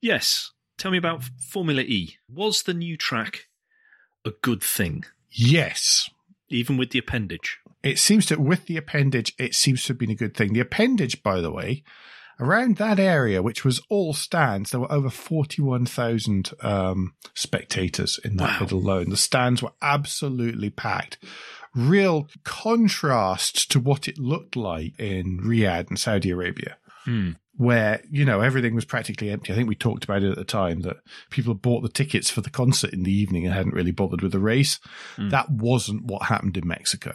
[0.00, 0.50] Yes.
[0.80, 2.16] Tell me about Formula E.
[2.26, 3.48] Was the new track
[4.24, 5.04] a good thing?
[5.30, 6.08] Yes.
[6.48, 7.58] Even with the appendage?
[7.82, 10.54] It seems to, with the appendage, it seems to have been a good thing.
[10.54, 11.82] The appendage, by the way,
[12.40, 18.54] around that area, which was all stands, there were over 41,000 um, spectators in that
[18.54, 18.58] Wow.
[18.60, 19.10] bit alone.
[19.10, 21.18] The stands were absolutely packed.
[21.74, 27.32] Real contrast to what it looked like in Riyadh and Saudi Arabia, Hmm.
[27.60, 29.52] Where, you know, everything was practically empty.
[29.52, 30.96] I think we talked about it at the time that
[31.28, 34.22] people had bought the tickets for the concert in the evening and hadn't really bothered
[34.22, 34.80] with the race.
[35.16, 35.28] Hmm.
[35.28, 37.14] That wasn't what happened in Mexico.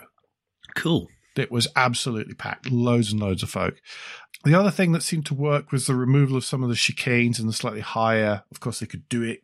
[0.75, 1.08] Cool.
[1.36, 3.73] It was absolutely packed, loads and loads of folk.
[4.43, 7.39] The other thing that seemed to work was the removal of some of the chicanes
[7.39, 8.43] and the slightly higher.
[8.51, 9.41] Of course, they could do it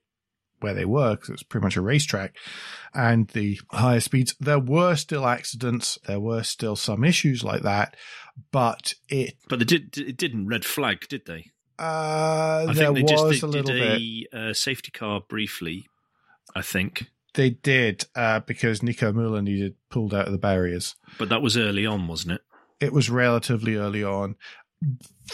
[0.62, 2.36] where they were because it's pretty much a racetrack
[2.93, 4.36] and the higher speeds.
[4.39, 5.97] There were still accidents.
[6.08, 7.95] There were still some issues like that,
[8.52, 11.52] but it, But they did, it didn't red flag, did they?
[11.80, 15.86] uh, I there think they was just a little did a uh, safety car briefly,
[16.56, 17.08] I think.
[17.34, 20.95] They did, uh, because Nico Muller needed pulled out of the barriers.
[21.17, 22.41] But that was early on, wasn't it?
[22.82, 24.36] it was relatively early on.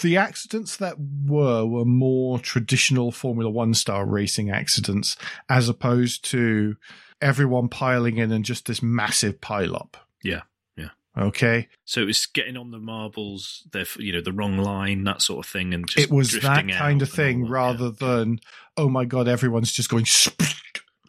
[0.01, 5.15] The accidents that were were more traditional Formula One style racing accidents,
[5.49, 6.75] as opposed to
[7.21, 9.97] everyone piling in and just this massive pile up.
[10.23, 10.41] Yeah,
[10.75, 10.89] yeah.
[11.17, 15.21] Okay, So it was getting on the marbles, the you know the wrong line, that
[15.21, 17.91] sort of thing, and just it was that kind of thing that, rather yeah.
[17.99, 18.39] than
[18.75, 20.05] oh my god, everyone's just going.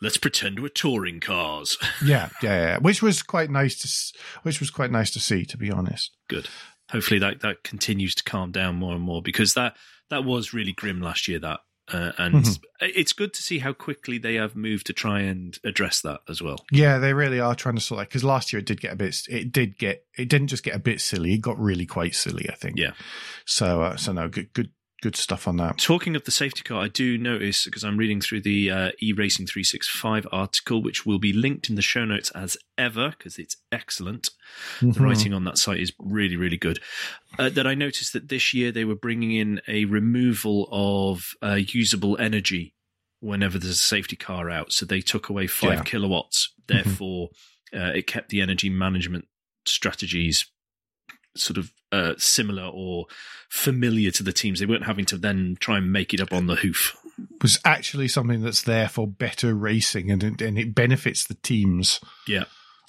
[0.01, 1.77] Let's pretend we're touring cars.
[2.05, 5.57] Yeah, yeah, yeah, which was quite nice to, which was quite nice to see, to
[5.57, 6.13] be honest.
[6.29, 6.49] Good.
[6.91, 9.77] Hopefully that that continues to calm down more and more because that
[10.11, 11.39] that was really grim last year.
[11.39, 12.59] That uh, and Mhm.
[12.81, 16.43] it's good to see how quickly they have moved to try and address that as
[16.43, 16.65] well.
[16.71, 18.97] Yeah, they really are trying to sort that because last year it did get a
[18.97, 19.17] bit.
[19.29, 20.05] It did get.
[20.19, 21.33] It didn't just get a bit silly.
[21.35, 22.47] It got really quite silly.
[22.51, 22.77] I think.
[22.79, 22.93] Yeah.
[23.47, 25.79] So, uh, so no, good, good, good stuff on that.
[25.79, 29.49] Talking of the safety car, I do notice because I'm reading through the uh, eRacing
[29.49, 34.31] 365 article, which will be linked in the show notes as ever because it's excellent.
[34.81, 35.01] The Mhm.
[35.01, 36.81] writing on that site is really, really good.
[37.39, 41.55] Uh, that I noticed that this year they were bringing in a removal of uh,
[41.69, 42.75] usable energy
[43.21, 44.73] whenever there's a safety car out.
[44.73, 45.83] So they took away five Yeah.
[45.85, 46.53] kilowatts.
[46.67, 47.31] Therefore,
[47.75, 49.27] uh, it kept the energy management
[49.67, 50.47] strategies
[51.37, 53.07] sort of uh, similar or
[53.49, 54.61] familiar to the teams.
[54.61, 56.97] They weren't having to then try and make it up on the hoof.
[57.43, 62.01] was actually something that's there for better racing, and it, and it benefits the teams.
[62.27, 62.45] Yeah.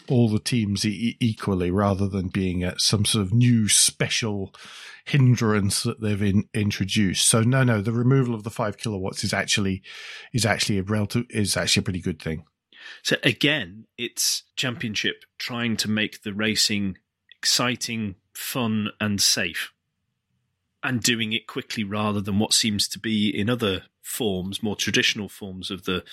[0.07, 4.53] All the teams e- equally, rather than being at some sort of new special
[5.05, 7.27] hindrance that they've in, introduced.
[7.27, 9.81] So no, no, the removal of the five kilowatts is actually
[10.33, 12.43] is actually a relative is actually a pretty good thing.
[13.03, 16.97] So again, it's championship trying to make the racing
[17.39, 19.71] exciting, fun, and safe,
[20.83, 25.29] and doing it quickly rather than what seems to be in other forms, more traditional
[25.29, 26.03] forms of the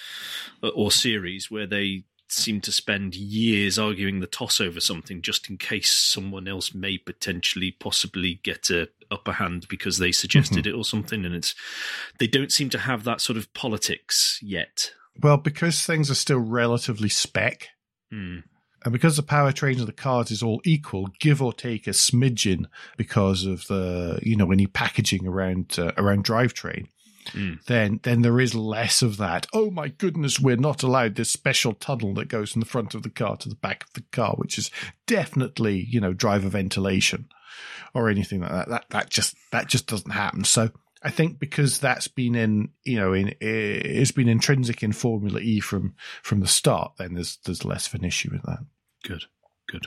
[0.75, 5.57] or series, where they seem to spend years arguing the toss over something just in
[5.57, 10.85] case someone else may potentially possibly get a upper hand because they suggested it or
[10.85, 11.25] something.
[11.25, 11.55] And it's
[12.19, 14.93] they don't seem to have that sort of politics yet.
[15.23, 17.69] Well, because things are still relatively spec,
[18.11, 18.39] Hmm.
[18.87, 22.67] And because the powertrains of the cars is all equal, give or take a smidgen
[22.97, 26.87] because of the, you know, any packaging around, uh, around drivetrain,
[27.33, 27.61] Mm.
[27.65, 29.49] then, then there is less of that.
[29.53, 33.03] Oh my goodness, we're not allowed this special tunnel that goes from the front of
[33.03, 34.71] the car to the back of the car, which is
[35.09, 37.27] definitely, you know, driver ventilation
[37.93, 38.69] or anything like that.
[38.69, 40.45] That, that just, that just doesn't happen.
[40.45, 40.71] So,
[41.03, 45.61] I think because that's been in, you know, in it's been intrinsic in Formula E
[45.61, 48.61] from from the start, then there's there's less of an issue with that.
[49.07, 49.25] Good
[49.67, 49.87] good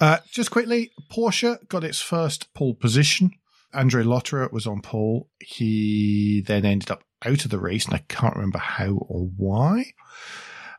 [0.00, 3.32] Uh, just quickly, Porsche got its first pole position.
[3.72, 5.28] Andre Lotterer was on pole.
[5.40, 9.92] He then ended up out of the race, and I can't remember how or why.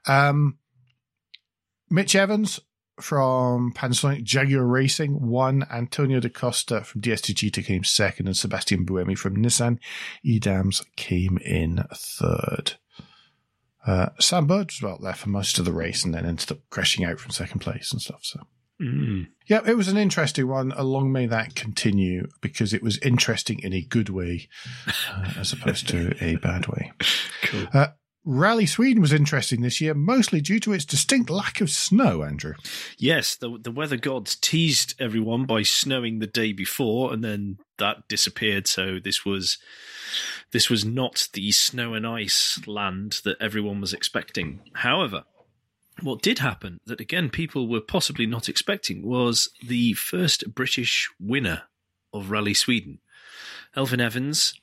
[0.07, 0.57] Um,
[1.89, 2.59] Mitch Evans
[2.99, 5.65] from Panasonic Jaguar Racing won.
[5.71, 9.77] Antonio da Costa from DSTG came second, and Sebastian Buemi from Nissan
[10.23, 12.75] e.dams came in third.
[13.85, 16.59] Uh, Sam Bird was out there for most of the race and then ended up
[16.69, 18.21] crashing out from second place and stuff.
[18.23, 18.41] So,
[18.81, 19.27] Mm.
[19.47, 20.71] yeah, it was an interesting one.
[20.75, 24.49] A long may that continue because it was interesting in a good way
[24.87, 26.91] uh, as opposed to a bad way.
[27.43, 27.67] Cool.
[27.73, 27.87] Uh,
[28.23, 32.53] Rally Sweden was interesting this year, mostly due to its distinct lack of snow, Andrew.
[32.97, 38.07] Yes, the the weather gods teased everyone by snowing the day before, and then that
[38.07, 38.67] disappeared.
[38.67, 39.57] So this was
[40.51, 44.61] this was not the snow and ice land that everyone was expecting.
[44.73, 45.23] However,
[46.01, 51.63] what did happen that again people were possibly not expecting was the first British winner
[52.13, 52.99] of Rally Sweden,
[53.75, 54.53] Elfyn Evans,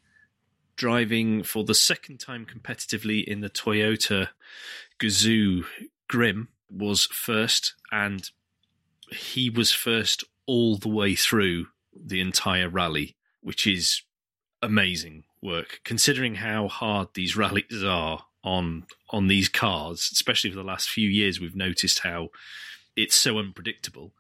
[0.77, 4.29] driving for the second time competitively in the Toyota
[4.99, 5.65] Gazoo
[6.09, 8.31] Grim was first, and
[9.11, 11.67] he was first all the way through
[12.05, 14.03] the entire rally, which is
[14.61, 20.63] amazing work considering how hard these rallies are on on these cars, especially for the
[20.65, 21.41] last few years.
[21.41, 22.29] We've noticed how
[22.97, 24.13] it's so unpredictable.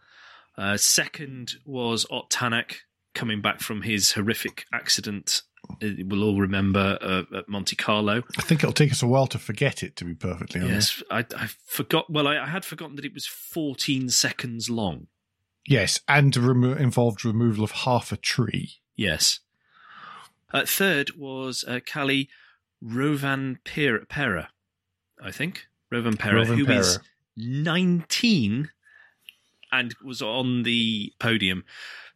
[0.56, 2.76] Uh, second was Ott Tanak
[3.14, 5.42] coming back from his horrific accident.
[5.82, 8.22] uh, We'll all remember uh, at Monte Carlo.
[8.36, 11.02] I think it'll take us a while to forget it, to be perfectly honest.
[11.10, 12.10] Yes, I, I forgot.
[12.10, 15.06] Well, I, I had forgotten that it was 14 seconds long.
[15.68, 18.76] Yes, and remo- involved removal of half a tree.
[18.96, 19.40] Yes.
[20.50, 22.30] Uh, third was uh, Kali
[22.82, 24.48] Rovan Pera,
[25.22, 25.66] I think.
[25.92, 27.00] Rovanperä, who is Rovanperä.
[27.36, 28.70] 19
[29.70, 31.64] and was on the podium,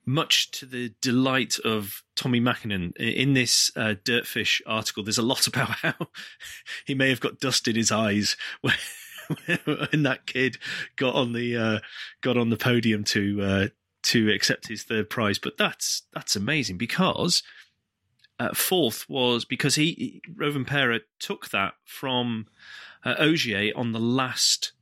[0.06, 2.96] much to the delight of Tommi Mäkinen.
[2.96, 5.94] In this uh, Dirtfish article, there's a lot about how
[6.86, 8.74] he may have got dust in his eyes when,
[9.64, 10.58] when that kid
[10.96, 11.78] got on the uh,
[12.20, 13.68] got on the podium to uh,
[14.04, 15.38] to accept his third prize.
[15.38, 17.42] But that's that's amazing because
[18.38, 22.46] uh, fourth was because he, he Rovanperä took that from
[23.04, 24.72] uh, Ogier on the last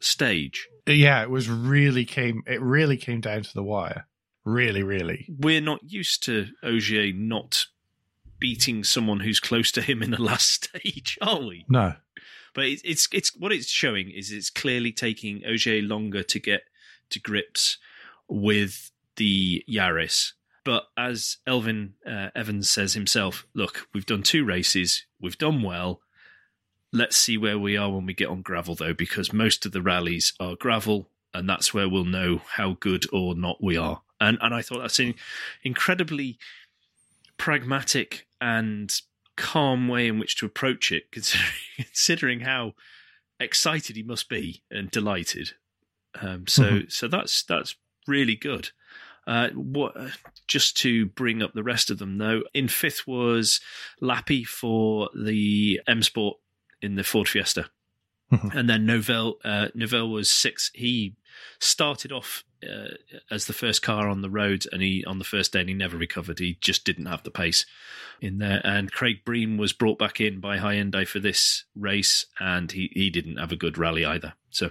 [0.00, 0.68] stage.
[0.86, 2.42] Yeah, it was really came.
[2.46, 4.06] It really came down to the wire.
[4.44, 5.28] Really, really.
[5.28, 7.66] We're not used to Ogier not
[8.40, 11.64] beating someone who's close to him in the last stage, are we?
[11.68, 11.94] No.
[12.54, 16.62] But it's it's, it's what it's showing is it's clearly taking Ogier longer to get
[17.10, 17.78] to grips
[18.28, 20.32] with the Yaris.
[20.64, 26.00] But as Elfyn uh, Evans says himself, look, we've done two races, we've done well.
[26.92, 29.80] Let's see where we are when we get on gravel, though, because most of the
[29.80, 34.02] rallies are gravel, and that's where we'll know how good or not we are.
[34.20, 35.14] And and I thought that's an
[35.64, 36.38] incredibly
[37.38, 38.92] pragmatic and
[39.42, 42.74] calm way in which to approach it, considering, considering how
[43.40, 45.52] excited he must be and delighted.
[46.20, 46.92] Um, so Mhm.
[46.92, 47.74] so that's that's
[48.06, 48.70] really good.
[49.26, 49.94] Uh, what
[50.48, 52.42] just to bring up the rest of them though?
[52.54, 53.60] In fifth was
[54.00, 56.38] Lappi for the M Sport
[56.80, 57.70] in the Ford Fiesta,
[58.32, 58.54] Mhm.
[58.54, 60.70] and then Neuville uh, Neuville was sixth.
[60.74, 61.14] He
[61.60, 62.94] started off uh,
[63.30, 65.74] as the first car on the road, and he on the first day and he
[65.74, 66.38] never recovered.
[66.38, 67.66] He just didn't have the pace
[68.20, 68.60] in there.
[68.64, 73.10] And Craig Breen was brought back in by Hyundai for this race, and he he
[73.10, 74.34] didn't have a good rally either.
[74.50, 74.70] So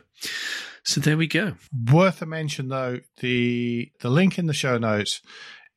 [0.84, 1.56] so there we go.
[1.91, 5.21] Worth a mention though, the the link in the show notes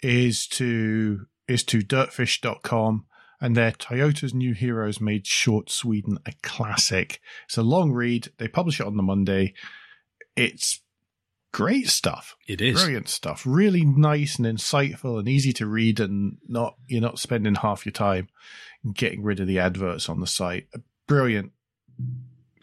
[0.03, 3.07] is to is to dirtfish.com
[3.41, 7.21] and their Toyota's New Heroes made short Sweden a classic.
[7.45, 8.29] It's a long read.
[8.39, 9.53] They publish it on the Monday.
[10.37, 10.81] It's
[11.55, 12.37] great stuff.
[12.49, 12.83] It is.
[12.83, 13.45] Brilliant stuff.
[13.47, 17.93] Really nice and insightful and easy to read and not you're not spending half your
[17.93, 18.29] time
[18.93, 20.67] getting rid of the adverts on the site.
[21.07, 21.53] Brilliant.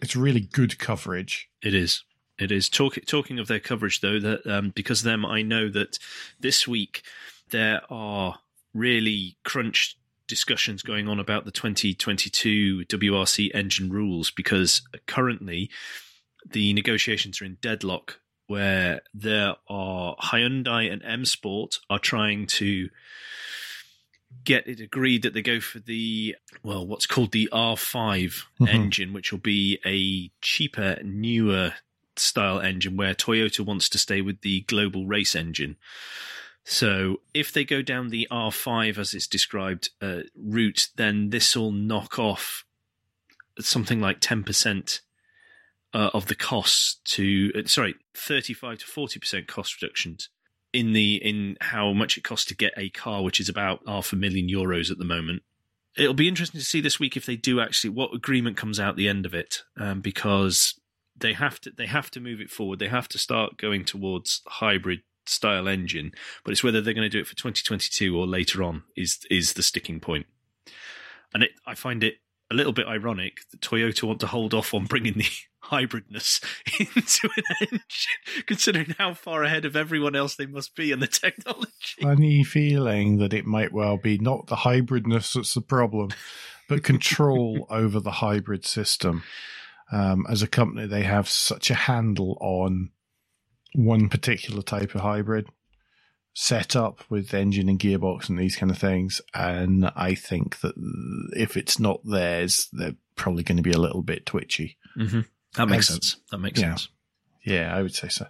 [0.02, 1.50] It's really good coverage.
[1.64, 2.04] It is.
[2.38, 2.68] It is.
[2.68, 5.98] Talk, talking of their coverage, though, that um, because of them, I know that
[6.40, 7.04] this week
[7.52, 8.40] there are
[8.74, 9.96] really crunch
[10.28, 15.70] discussions going on about the 2022 WRC engine rules because currently
[16.50, 18.20] the negotiations are in deadlock
[18.52, 22.90] where there are Hyundai and M Sport are trying to
[24.44, 28.68] get it agreed that they go for the well what's called the R5 Mhm.
[28.70, 31.74] engine which will be a cheaper newer
[32.16, 35.76] style engine where Toyota wants to stay with the global race engine
[36.64, 41.72] so if they go down the R5 as it's described uh, route then this will
[41.72, 42.64] knock off
[43.60, 45.02] something like 10%
[45.94, 50.30] uh, of the costs to uh, sorry 35 to 40% cost reductions
[50.74, 54.14] in the in how much it costs to get a car which is about half
[54.14, 55.44] a million euros at the moment
[55.96, 58.96] it'll be interesting to see this week if they do actually what agreement comes out
[58.96, 60.80] the end of it, um, because
[61.16, 62.80] they have to they have to move it forward.
[62.80, 66.12] They have to start going towards hybrid style engine,
[66.44, 69.54] but it's whether they're going to do it for 2022 or later on is is
[69.54, 70.26] the sticking point.
[71.34, 72.16] And it, I find it
[72.50, 75.28] a little bit ironic that Toyota want to hold off on bringing the
[75.72, 76.44] hybridness
[76.80, 81.08] into an engine, considering how far ahead of everyone else they must be in the
[81.08, 81.72] technology.
[82.02, 86.10] Funny feeling that it might well be not the hybridness that's the problem,
[86.68, 89.24] but control over the hybrid system.
[89.92, 92.92] Um, as a company, they have such a handle on
[93.74, 95.48] one particular type of hybrid
[96.34, 99.22] set up with engine and gearbox and these kind of things.
[99.34, 100.76] And I think that
[101.36, 104.78] if it's not theirs, they're probably going to be a little bit twitchy.
[104.98, 105.22] Mm-hmm.
[105.56, 106.18] That makes As- sense.
[106.32, 106.70] That makes yeah.
[106.70, 106.90] sense.
[107.44, 108.28] Yeah, I would say so.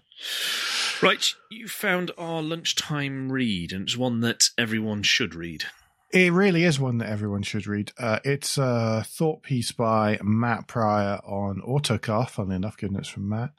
[1.01, 5.65] Right, you found our lunchtime read, and it's one that everyone should read.
[6.13, 7.93] It really is one that everyone should read.
[7.97, 13.30] Uh, it's a thought piece by Matt Prior on Autocar, funnily enough, given it's from
[13.30, 13.51] Matt.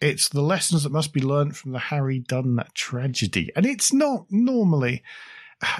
[0.00, 3.50] It's the lessons that must be learned from the Harry Dunn tragedy.
[3.56, 5.02] And it's not normally,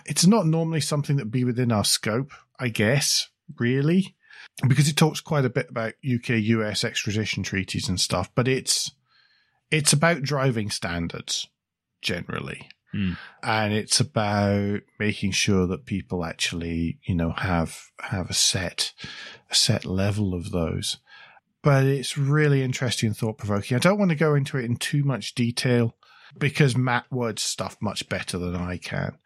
[0.07, 4.17] it's not normally something that would be within our scope, I guess, really,
[4.67, 8.91] because it talks quite a bit about UK US extradition treaties and stuff, but it's,
[9.71, 11.49] it's about driving standards
[12.03, 12.69] generally.
[12.93, 13.13] Hmm.
[13.43, 18.95] And it's about making sure that people actually you know have have a set
[19.51, 20.99] a set level of those.
[21.63, 24.77] But it's really interesting and thought provoking i don't want to go into it in
[24.77, 25.97] too much detail
[26.37, 29.17] because matt words stuff much better than i can.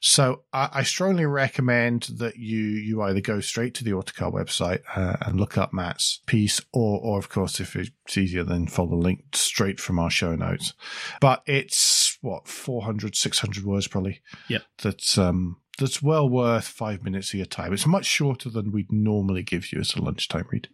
[0.00, 4.80] So I, I strongly recommend that you you either go straight to the autocar website
[4.96, 8.90] uh, and look up matt's piece or or of course if it's easier then follow
[8.90, 10.72] the link straight from our show notes.
[11.20, 14.22] But it's what 400 600 words probably?
[14.48, 14.62] Yep.
[14.82, 17.72] that's um that's well worth five minutes of your time.
[17.72, 20.68] It's much shorter than we'd normally give you as a lunchtime read.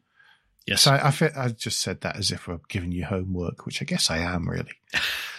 [0.66, 0.82] Yes.
[0.82, 3.84] so I, I, I just said that as if we're giving you homework which i
[3.84, 4.72] guess i am really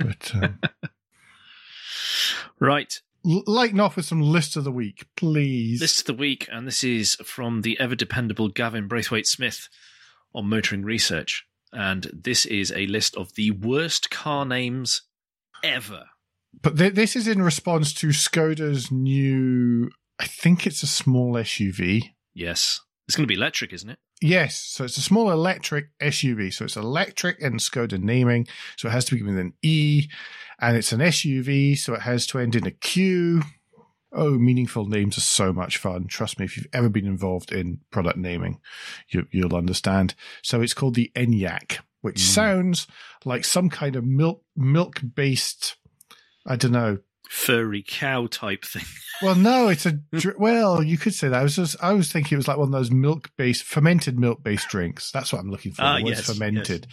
[0.00, 0.58] but um,
[2.58, 3.00] right.
[3.24, 6.82] lighten off with some list of the week please List of the week, and this
[6.84, 9.68] is from the ever dependable Gavin Braithwaite Smith
[10.34, 11.44] on Motoring Research.
[11.72, 15.02] And this is a list of the worst car names
[15.62, 16.04] ever.
[16.62, 19.88] but th- this is in response to skoda's new
[20.18, 22.02] i think it's a small suv
[22.34, 22.80] Yes.
[23.10, 23.98] It's going to be electric, isn't it?
[24.20, 26.54] Yes, so it's a small electric SUV.
[26.54, 28.46] So it's electric and Skoda naming,
[28.76, 30.06] so it has to be given an E,
[30.60, 33.42] and it's an SUV, so it has to end in a Q.
[34.12, 36.06] Oh, meaningful names are so much fun.
[36.06, 38.60] Trust me, if you've ever been involved in product naming,
[39.08, 40.14] you, you'll understand.
[40.42, 42.34] So it's called the Enyaq, which Mm.
[42.34, 42.86] sounds
[43.24, 45.74] like some kind of milk milk based.
[46.46, 46.98] I don't know.
[47.30, 48.82] Furry cow type thing.
[49.22, 50.00] Well, no, it's a
[50.38, 50.82] well.
[50.82, 51.38] You could say that.
[51.38, 54.18] I was just, I was thinking it was like one of those milk based, fermented
[54.18, 55.10] milk based drinks.
[55.10, 55.82] That's what I'm looking for.
[55.82, 56.86] Ah, yes, fermented,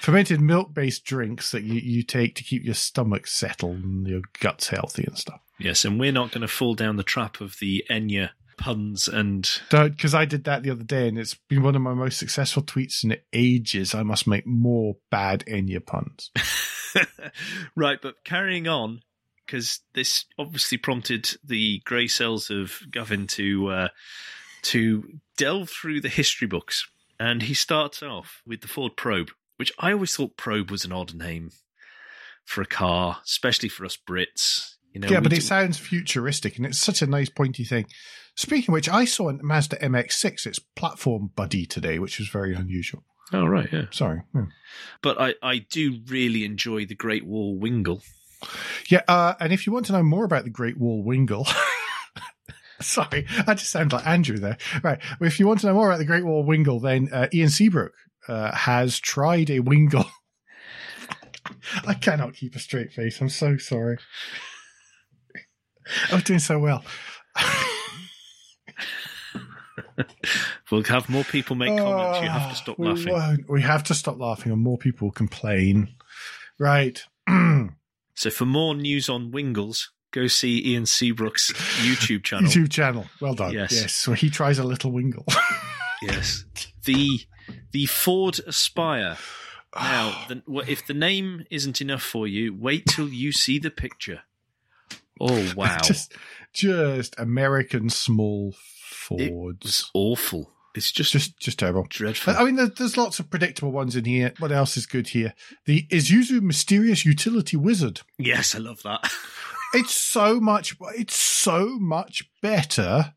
[0.00, 4.20] fermented milk based drinks that you, you take to keep your stomach settled and your
[4.38, 5.40] guts healthy and stuff.
[5.58, 9.50] Yes, and we're not going to fall down the trap of the Enya puns and
[9.70, 12.62] Because I did that the other day, and it's been one of my most successful
[12.62, 13.92] tweets in ages.
[13.92, 16.30] I must make more bad Enya puns.
[17.74, 19.00] right, but carrying on
[19.52, 23.88] because this obviously prompted the grey cells of Gavin to uh,
[24.62, 26.86] to delve through the history books,
[27.20, 30.92] and he starts off with the Ford Probe, which I always thought Probe was an
[30.92, 31.50] odd name
[32.46, 34.76] for a car, especially for us Brits.
[34.94, 37.86] You know, yeah, but do- it sounds futuristic, and it's such a nice pointy thing.
[38.34, 42.54] Speaking of which, I saw a Mazda MX-6, its platform buddy today, which was very
[42.54, 43.04] unusual.
[43.34, 43.84] oh right, yeah.
[43.90, 44.22] Sorry.
[44.34, 44.46] Yeah.
[45.02, 48.00] But I I do really enjoy the Great Wall Wingle.
[48.88, 51.46] Yeah, uh, and if you want to know more about the Great Wall Wingle,
[52.80, 54.58] sorry, I just sound like Andrew there.
[54.82, 57.28] Right, well, if you want to know more about the Great Wall Wingle, then uh,
[57.32, 57.92] Ian Seabrook
[58.28, 60.06] uh, has tried a Wingle.
[61.86, 63.20] I cannot keep a straight face.
[63.20, 63.98] I'm so sorry.
[66.10, 66.84] I was doing so well.
[70.70, 72.22] We'll have more people make comments.
[72.22, 73.44] You have to stop Oh, we laughing.
[73.46, 75.94] We have to stop laughing, and more people complain.
[76.58, 77.04] Right.
[78.14, 81.52] So for more news on Wingles, go see Ian Seabrook's
[81.82, 82.50] YouTube channel.
[82.50, 83.06] YouTube channel.
[83.20, 83.52] Well done.
[83.52, 83.72] Yes.
[83.72, 83.92] Yes.
[83.92, 85.26] So he tries a little Wingle.
[86.04, 86.44] Yes,
[86.84, 87.20] the
[87.70, 89.16] the Ford Aspire.
[89.74, 94.20] Now, the, if the name isn't enough for you, wait till you see the picture.
[95.18, 96.12] Oh wow, just
[96.52, 99.64] just American small it Fords.
[99.64, 100.51] was awful.
[100.74, 101.86] It's just, just just terrible.
[101.88, 102.34] dreadful.
[102.36, 104.32] I mean, there, there's lots of predictable ones in here.
[104.38, 105.34] What else is good here?
[105.66, 108.00] The Isuzu Mysterious Utility Wizard.
[108.18, 109.10] yes, I love that.
[109.74, 110.76] It's so much.
[110.98, 113.14] It's so much better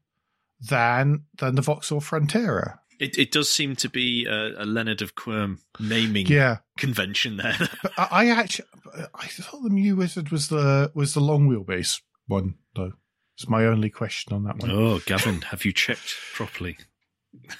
[0.62, 2.80] than than the Vauxhall Frontera.
[2.98, 7.58] It, it does seem to be a, a Leonard of Quirm naming Yeah, convention there.
[7.84, 8.70] but I, I actually
[9.14, 12.94] I thought the MU Wizard was the was the long wheelbase one though.
[13.38, 14.72] It's my only question on that one.
[14.72, 16.78] oh, Gavin, have you checked properly?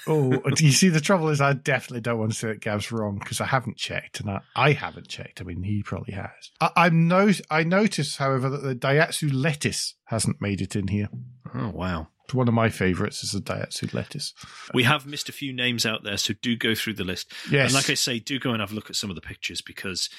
[0.08, 2.92] Oh, uh, you see, the trouble is, I definitely don't want to say that Gav's
[2.92, 5.42] wrong because I haven't checked, and I, I haven't checked.
[5.42, 6.52] I mean, he probably has.
[6.60, 11.10] I, I'm no, I noticed, however, that the Daihatsu lettuce hasn't made it in here.
[11.54, 12.08] Oh, wow.
[12.32, 14.34] One of my favourites is the Daihatsu lettuce.
[14.74, 17.32] We have missed a few names out there, so do go through the list.
[17.52, 19.22] Yes, And like I say, do go and have a look at some of the
[19.22, 20.10] pictures because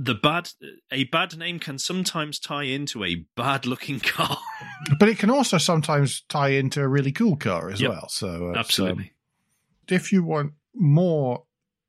[0.00, 0.50] the bad
[0.92, 4.38] a bad name can sometimes tie into a bad looking car.
[5.00, 7.90] but it can also sometimes tie into a really cool car as Yep.
[7.90, 8.08] well.
[8.08, 9.04] So it's, Absolutely.
[9.04, 9.10] um,
[9.88, 11.42] if you want more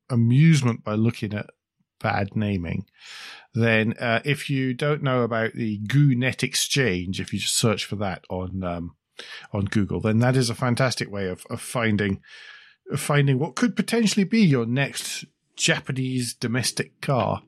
[0.09, 1.51] amusement by looking at
[2.01, 2.85] bad naming,
[3.53, 7.95] then uh, if you don't know about the GooNet Exchange, if you just search for
[7.97, 8.95] that on um,
[9.53, 12.21] on Google, then that is a fantastic way of, of finding
[12.91, 17.43] of finding what could potentially be your next Japanese domestic car,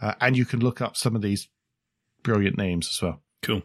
[0.00, 1.48] uh, and you can look up some of these
[2.22, 3.22] brilliant names as well.
[3.42, 3.62] cool.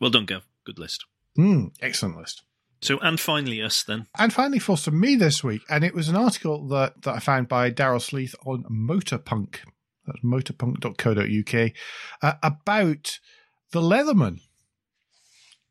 [0.00, 0.46] Well done, Gav.
[0.64, 1.04] Good list.
[1.38, 2.42] Mm, excellent list.
[2.82, 4.06] So, and finally, us then.
[4.18, 7.18] And finally, for some me this week, and it was an article that, that I
[7.18, 9.58] found by Daryl Sleeth on Motorpunk,
[10.06, 11.72] that's motorpunk.co.uk,
[12.22, 13.18] uh, about
[13.72, 14.40] the Leatherman.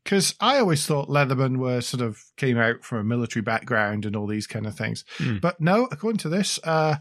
[0.02, 4.14] Because I always thought Leatherman were sort of came out from a military background and
[4.14, 5.04] all these kind of things.
[5.18, 5.38] Hmm.
[5.38, 6.96] But no, according to this, uh,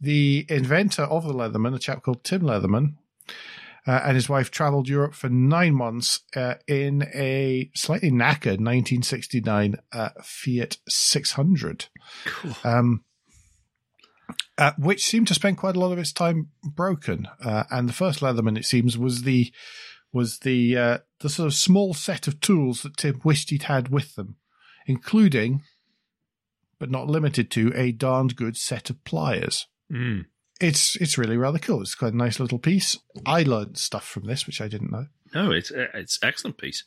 [0.00, 2.94] the inventor of the Leatherman, a chap called Tim Leatherman,
[3.86, 9.76] uh, and his wife traveled Europe for nine months uh, in a slightly knackered 1969
[9.92, 11.86] uh, Fiat 600,
[12.26, 12.54] Cool.
[12.64, 13.04] um,
[14.58, 17.26] uh, which seemed to spend quite a lot of its time broken.
[17.42, 19.52] Uh, and the first Leatherman, it seems, was the
[20.12, 23.88] was the uh, the sort of small set of tools that Tim wished he'd had
[23.90, 24.36] with them,
[24.86, 25.62] including,
[26.78, 30.26] but not limited to, a darned good set of pliers Mm.
[30.60, 31.80] it's it's really rather cool.
[31.82, 32.98] It's quite a nice little piece.
[33.26, 35.06] I learned stuff from this, which I didn't know.
[35.34, 36.84] No, it's it's excellent piece.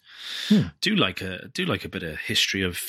[0.50, 0.68] Hmm.
[0.82, 2.80] Do like a do like a bit of history of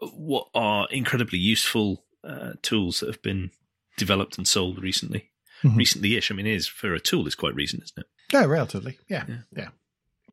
[0.00, 3.50] what are incredibly useful uh, tools that have been
[3.96, 5.30] developed and sold recently.
[5.62, 5.76] Mhm.
[5.76, 6.30] Recently-ish.
[6.30, 8.06] I mean, is for a tool, is quite recent, isn't it?
[8.32, 8.98] Yeah, relatively.
[9.08, 9.38] Yeah, Yeah.
[9.56, 9.68] yeah,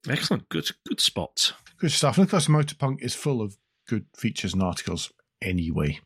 [0.07, 0.49] Excellent.
[0.49, 1.53] Good good spots.
[1.77, 2.17] good stuff.
[2.17, 5.11] And of course, Motorpunk is full of good features and articles
[5.41, 5.99] anyway.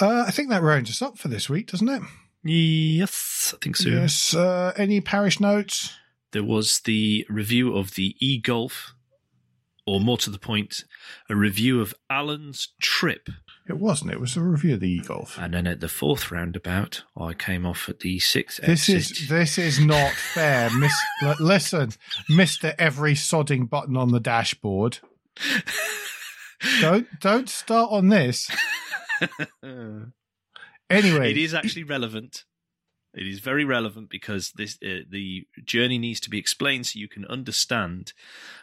[0.00, 2.02] Uh, I think that rounds us up for this week, doesn't it?
[2.44, 3.88] Yes, I think so.
[3.88, 4.34] Yes.
[4.34, 5.92] Uh, any parish notes?
[6.32, 8.94] There was the review of the e-golf,
[9.86, 10.84] or more to the point,
[11.28, 13.28] a review of Alan's trip.
[13.68, 14.10] It wasn't.
[14.10, 15.38] It was a review of the e-golf.
[15.38, 19.18] And then at the fourth roundabout, I came off at the sixth This exit.
[19.22, 20.68] is this is not fair.
[20.76, 21.90] Miss, l- listen,
[22.28, 24.98] Mister Every sodding button on the dashboard.
[26.80, 28.48] Don't don't start on this.
[30.90, 32.44] Anyway, It is actually relevant.
[33.14, 37.08] It is very relevant because this uh, the journey needs to be explained so you
[37.08, 38.12] can understand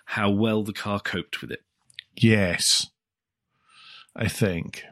[0.06, 1.64] how well the car coped with it.
[2.16, 2.88] Yes,
[4.16, 4.84] I think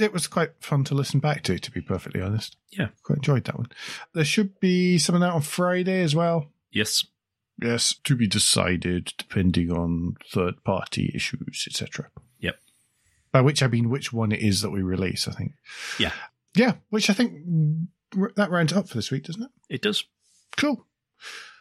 [0.00, 1.58] it was quite fun to listen back to.
[1.58, 2.88] To be perfectly honest, Yeah.
[3.02, 3.68] quite enjoyed that one.
[4.14, 6.50] There should be something out on Friday as well.
[6.70, 7.04] Yes,
[7.60, 12.08] Yes, to be decided depending on third party issues, etc.
[13.32, 15.26] By which I mean which one it is that we release.
[15.26, 15.54] I think.
[15.98, 16.12] Yeah.
[16.54, 17.44] Yeah, which I think
[18.36, 19.50] that rounds up for this week, doesn't it?
[19.70, 20.04] it does.
[20.56, 20.86] Cool.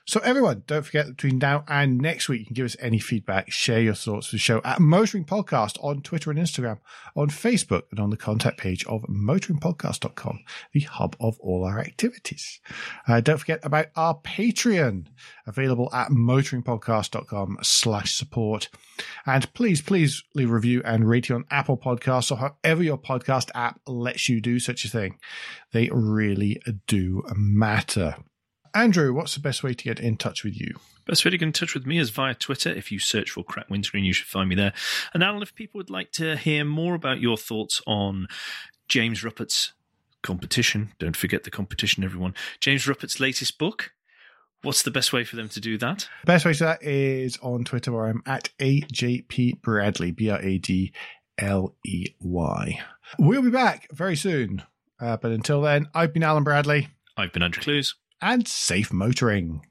[0.06, 3.52] So everyone, don't forget between now and next week, you can give us any feedback,
[3.52, 6.80] share your thoughts with the show at Motoring Podcast on Twitter and Instagram,
[7.16, 10.40] on Facebook, and on the contact page of motoringpodcast.com,
[10.74, 12.60] the hub of all our activities.
[13.08, 15.06] Uh, don't forget about our Patreon,
[15.46, 18.70] available at motoringpodcast.com slash support.
[19.28, 23.52] And please, please leave a review and rating on Apple Podcasts or however your podcast
[23.54, 25.20] app lets you do such a thing.
[25.72, 28.16] They really do matter.
[28.74, 30.76] Andrew, what's the best way to get in touch with you?
[31.06, 32.70] Best way to get in touch with me is via Twitter.
[32.70, 34.74] If you search for Crack Windscreen, you should find me there.
[35.14, 38.28] And Alan, if people would like to hear more about your thoughts on
[38.88, 39.74] James Ruppert's
[40.22, 42.34] competition, don't forget the competition, everyone.
[42.60, 43.92] James Ruppert's latest book.
[44.62, 46.08] What's the best way for them to do that?
[46.26, 50.60] Best way to that is on Twitter where I'm at AJP Bradley, B R A
[50.60, 50.94] D
[51.40, 52.80] L E Y.
[53.18, 54.62] We'll be back very soon.
[55.00, 57.96] Uh, but until then, I've been Alan Bradley I've been Andrew Clues.
[58.22, 59.60] And safe motoring.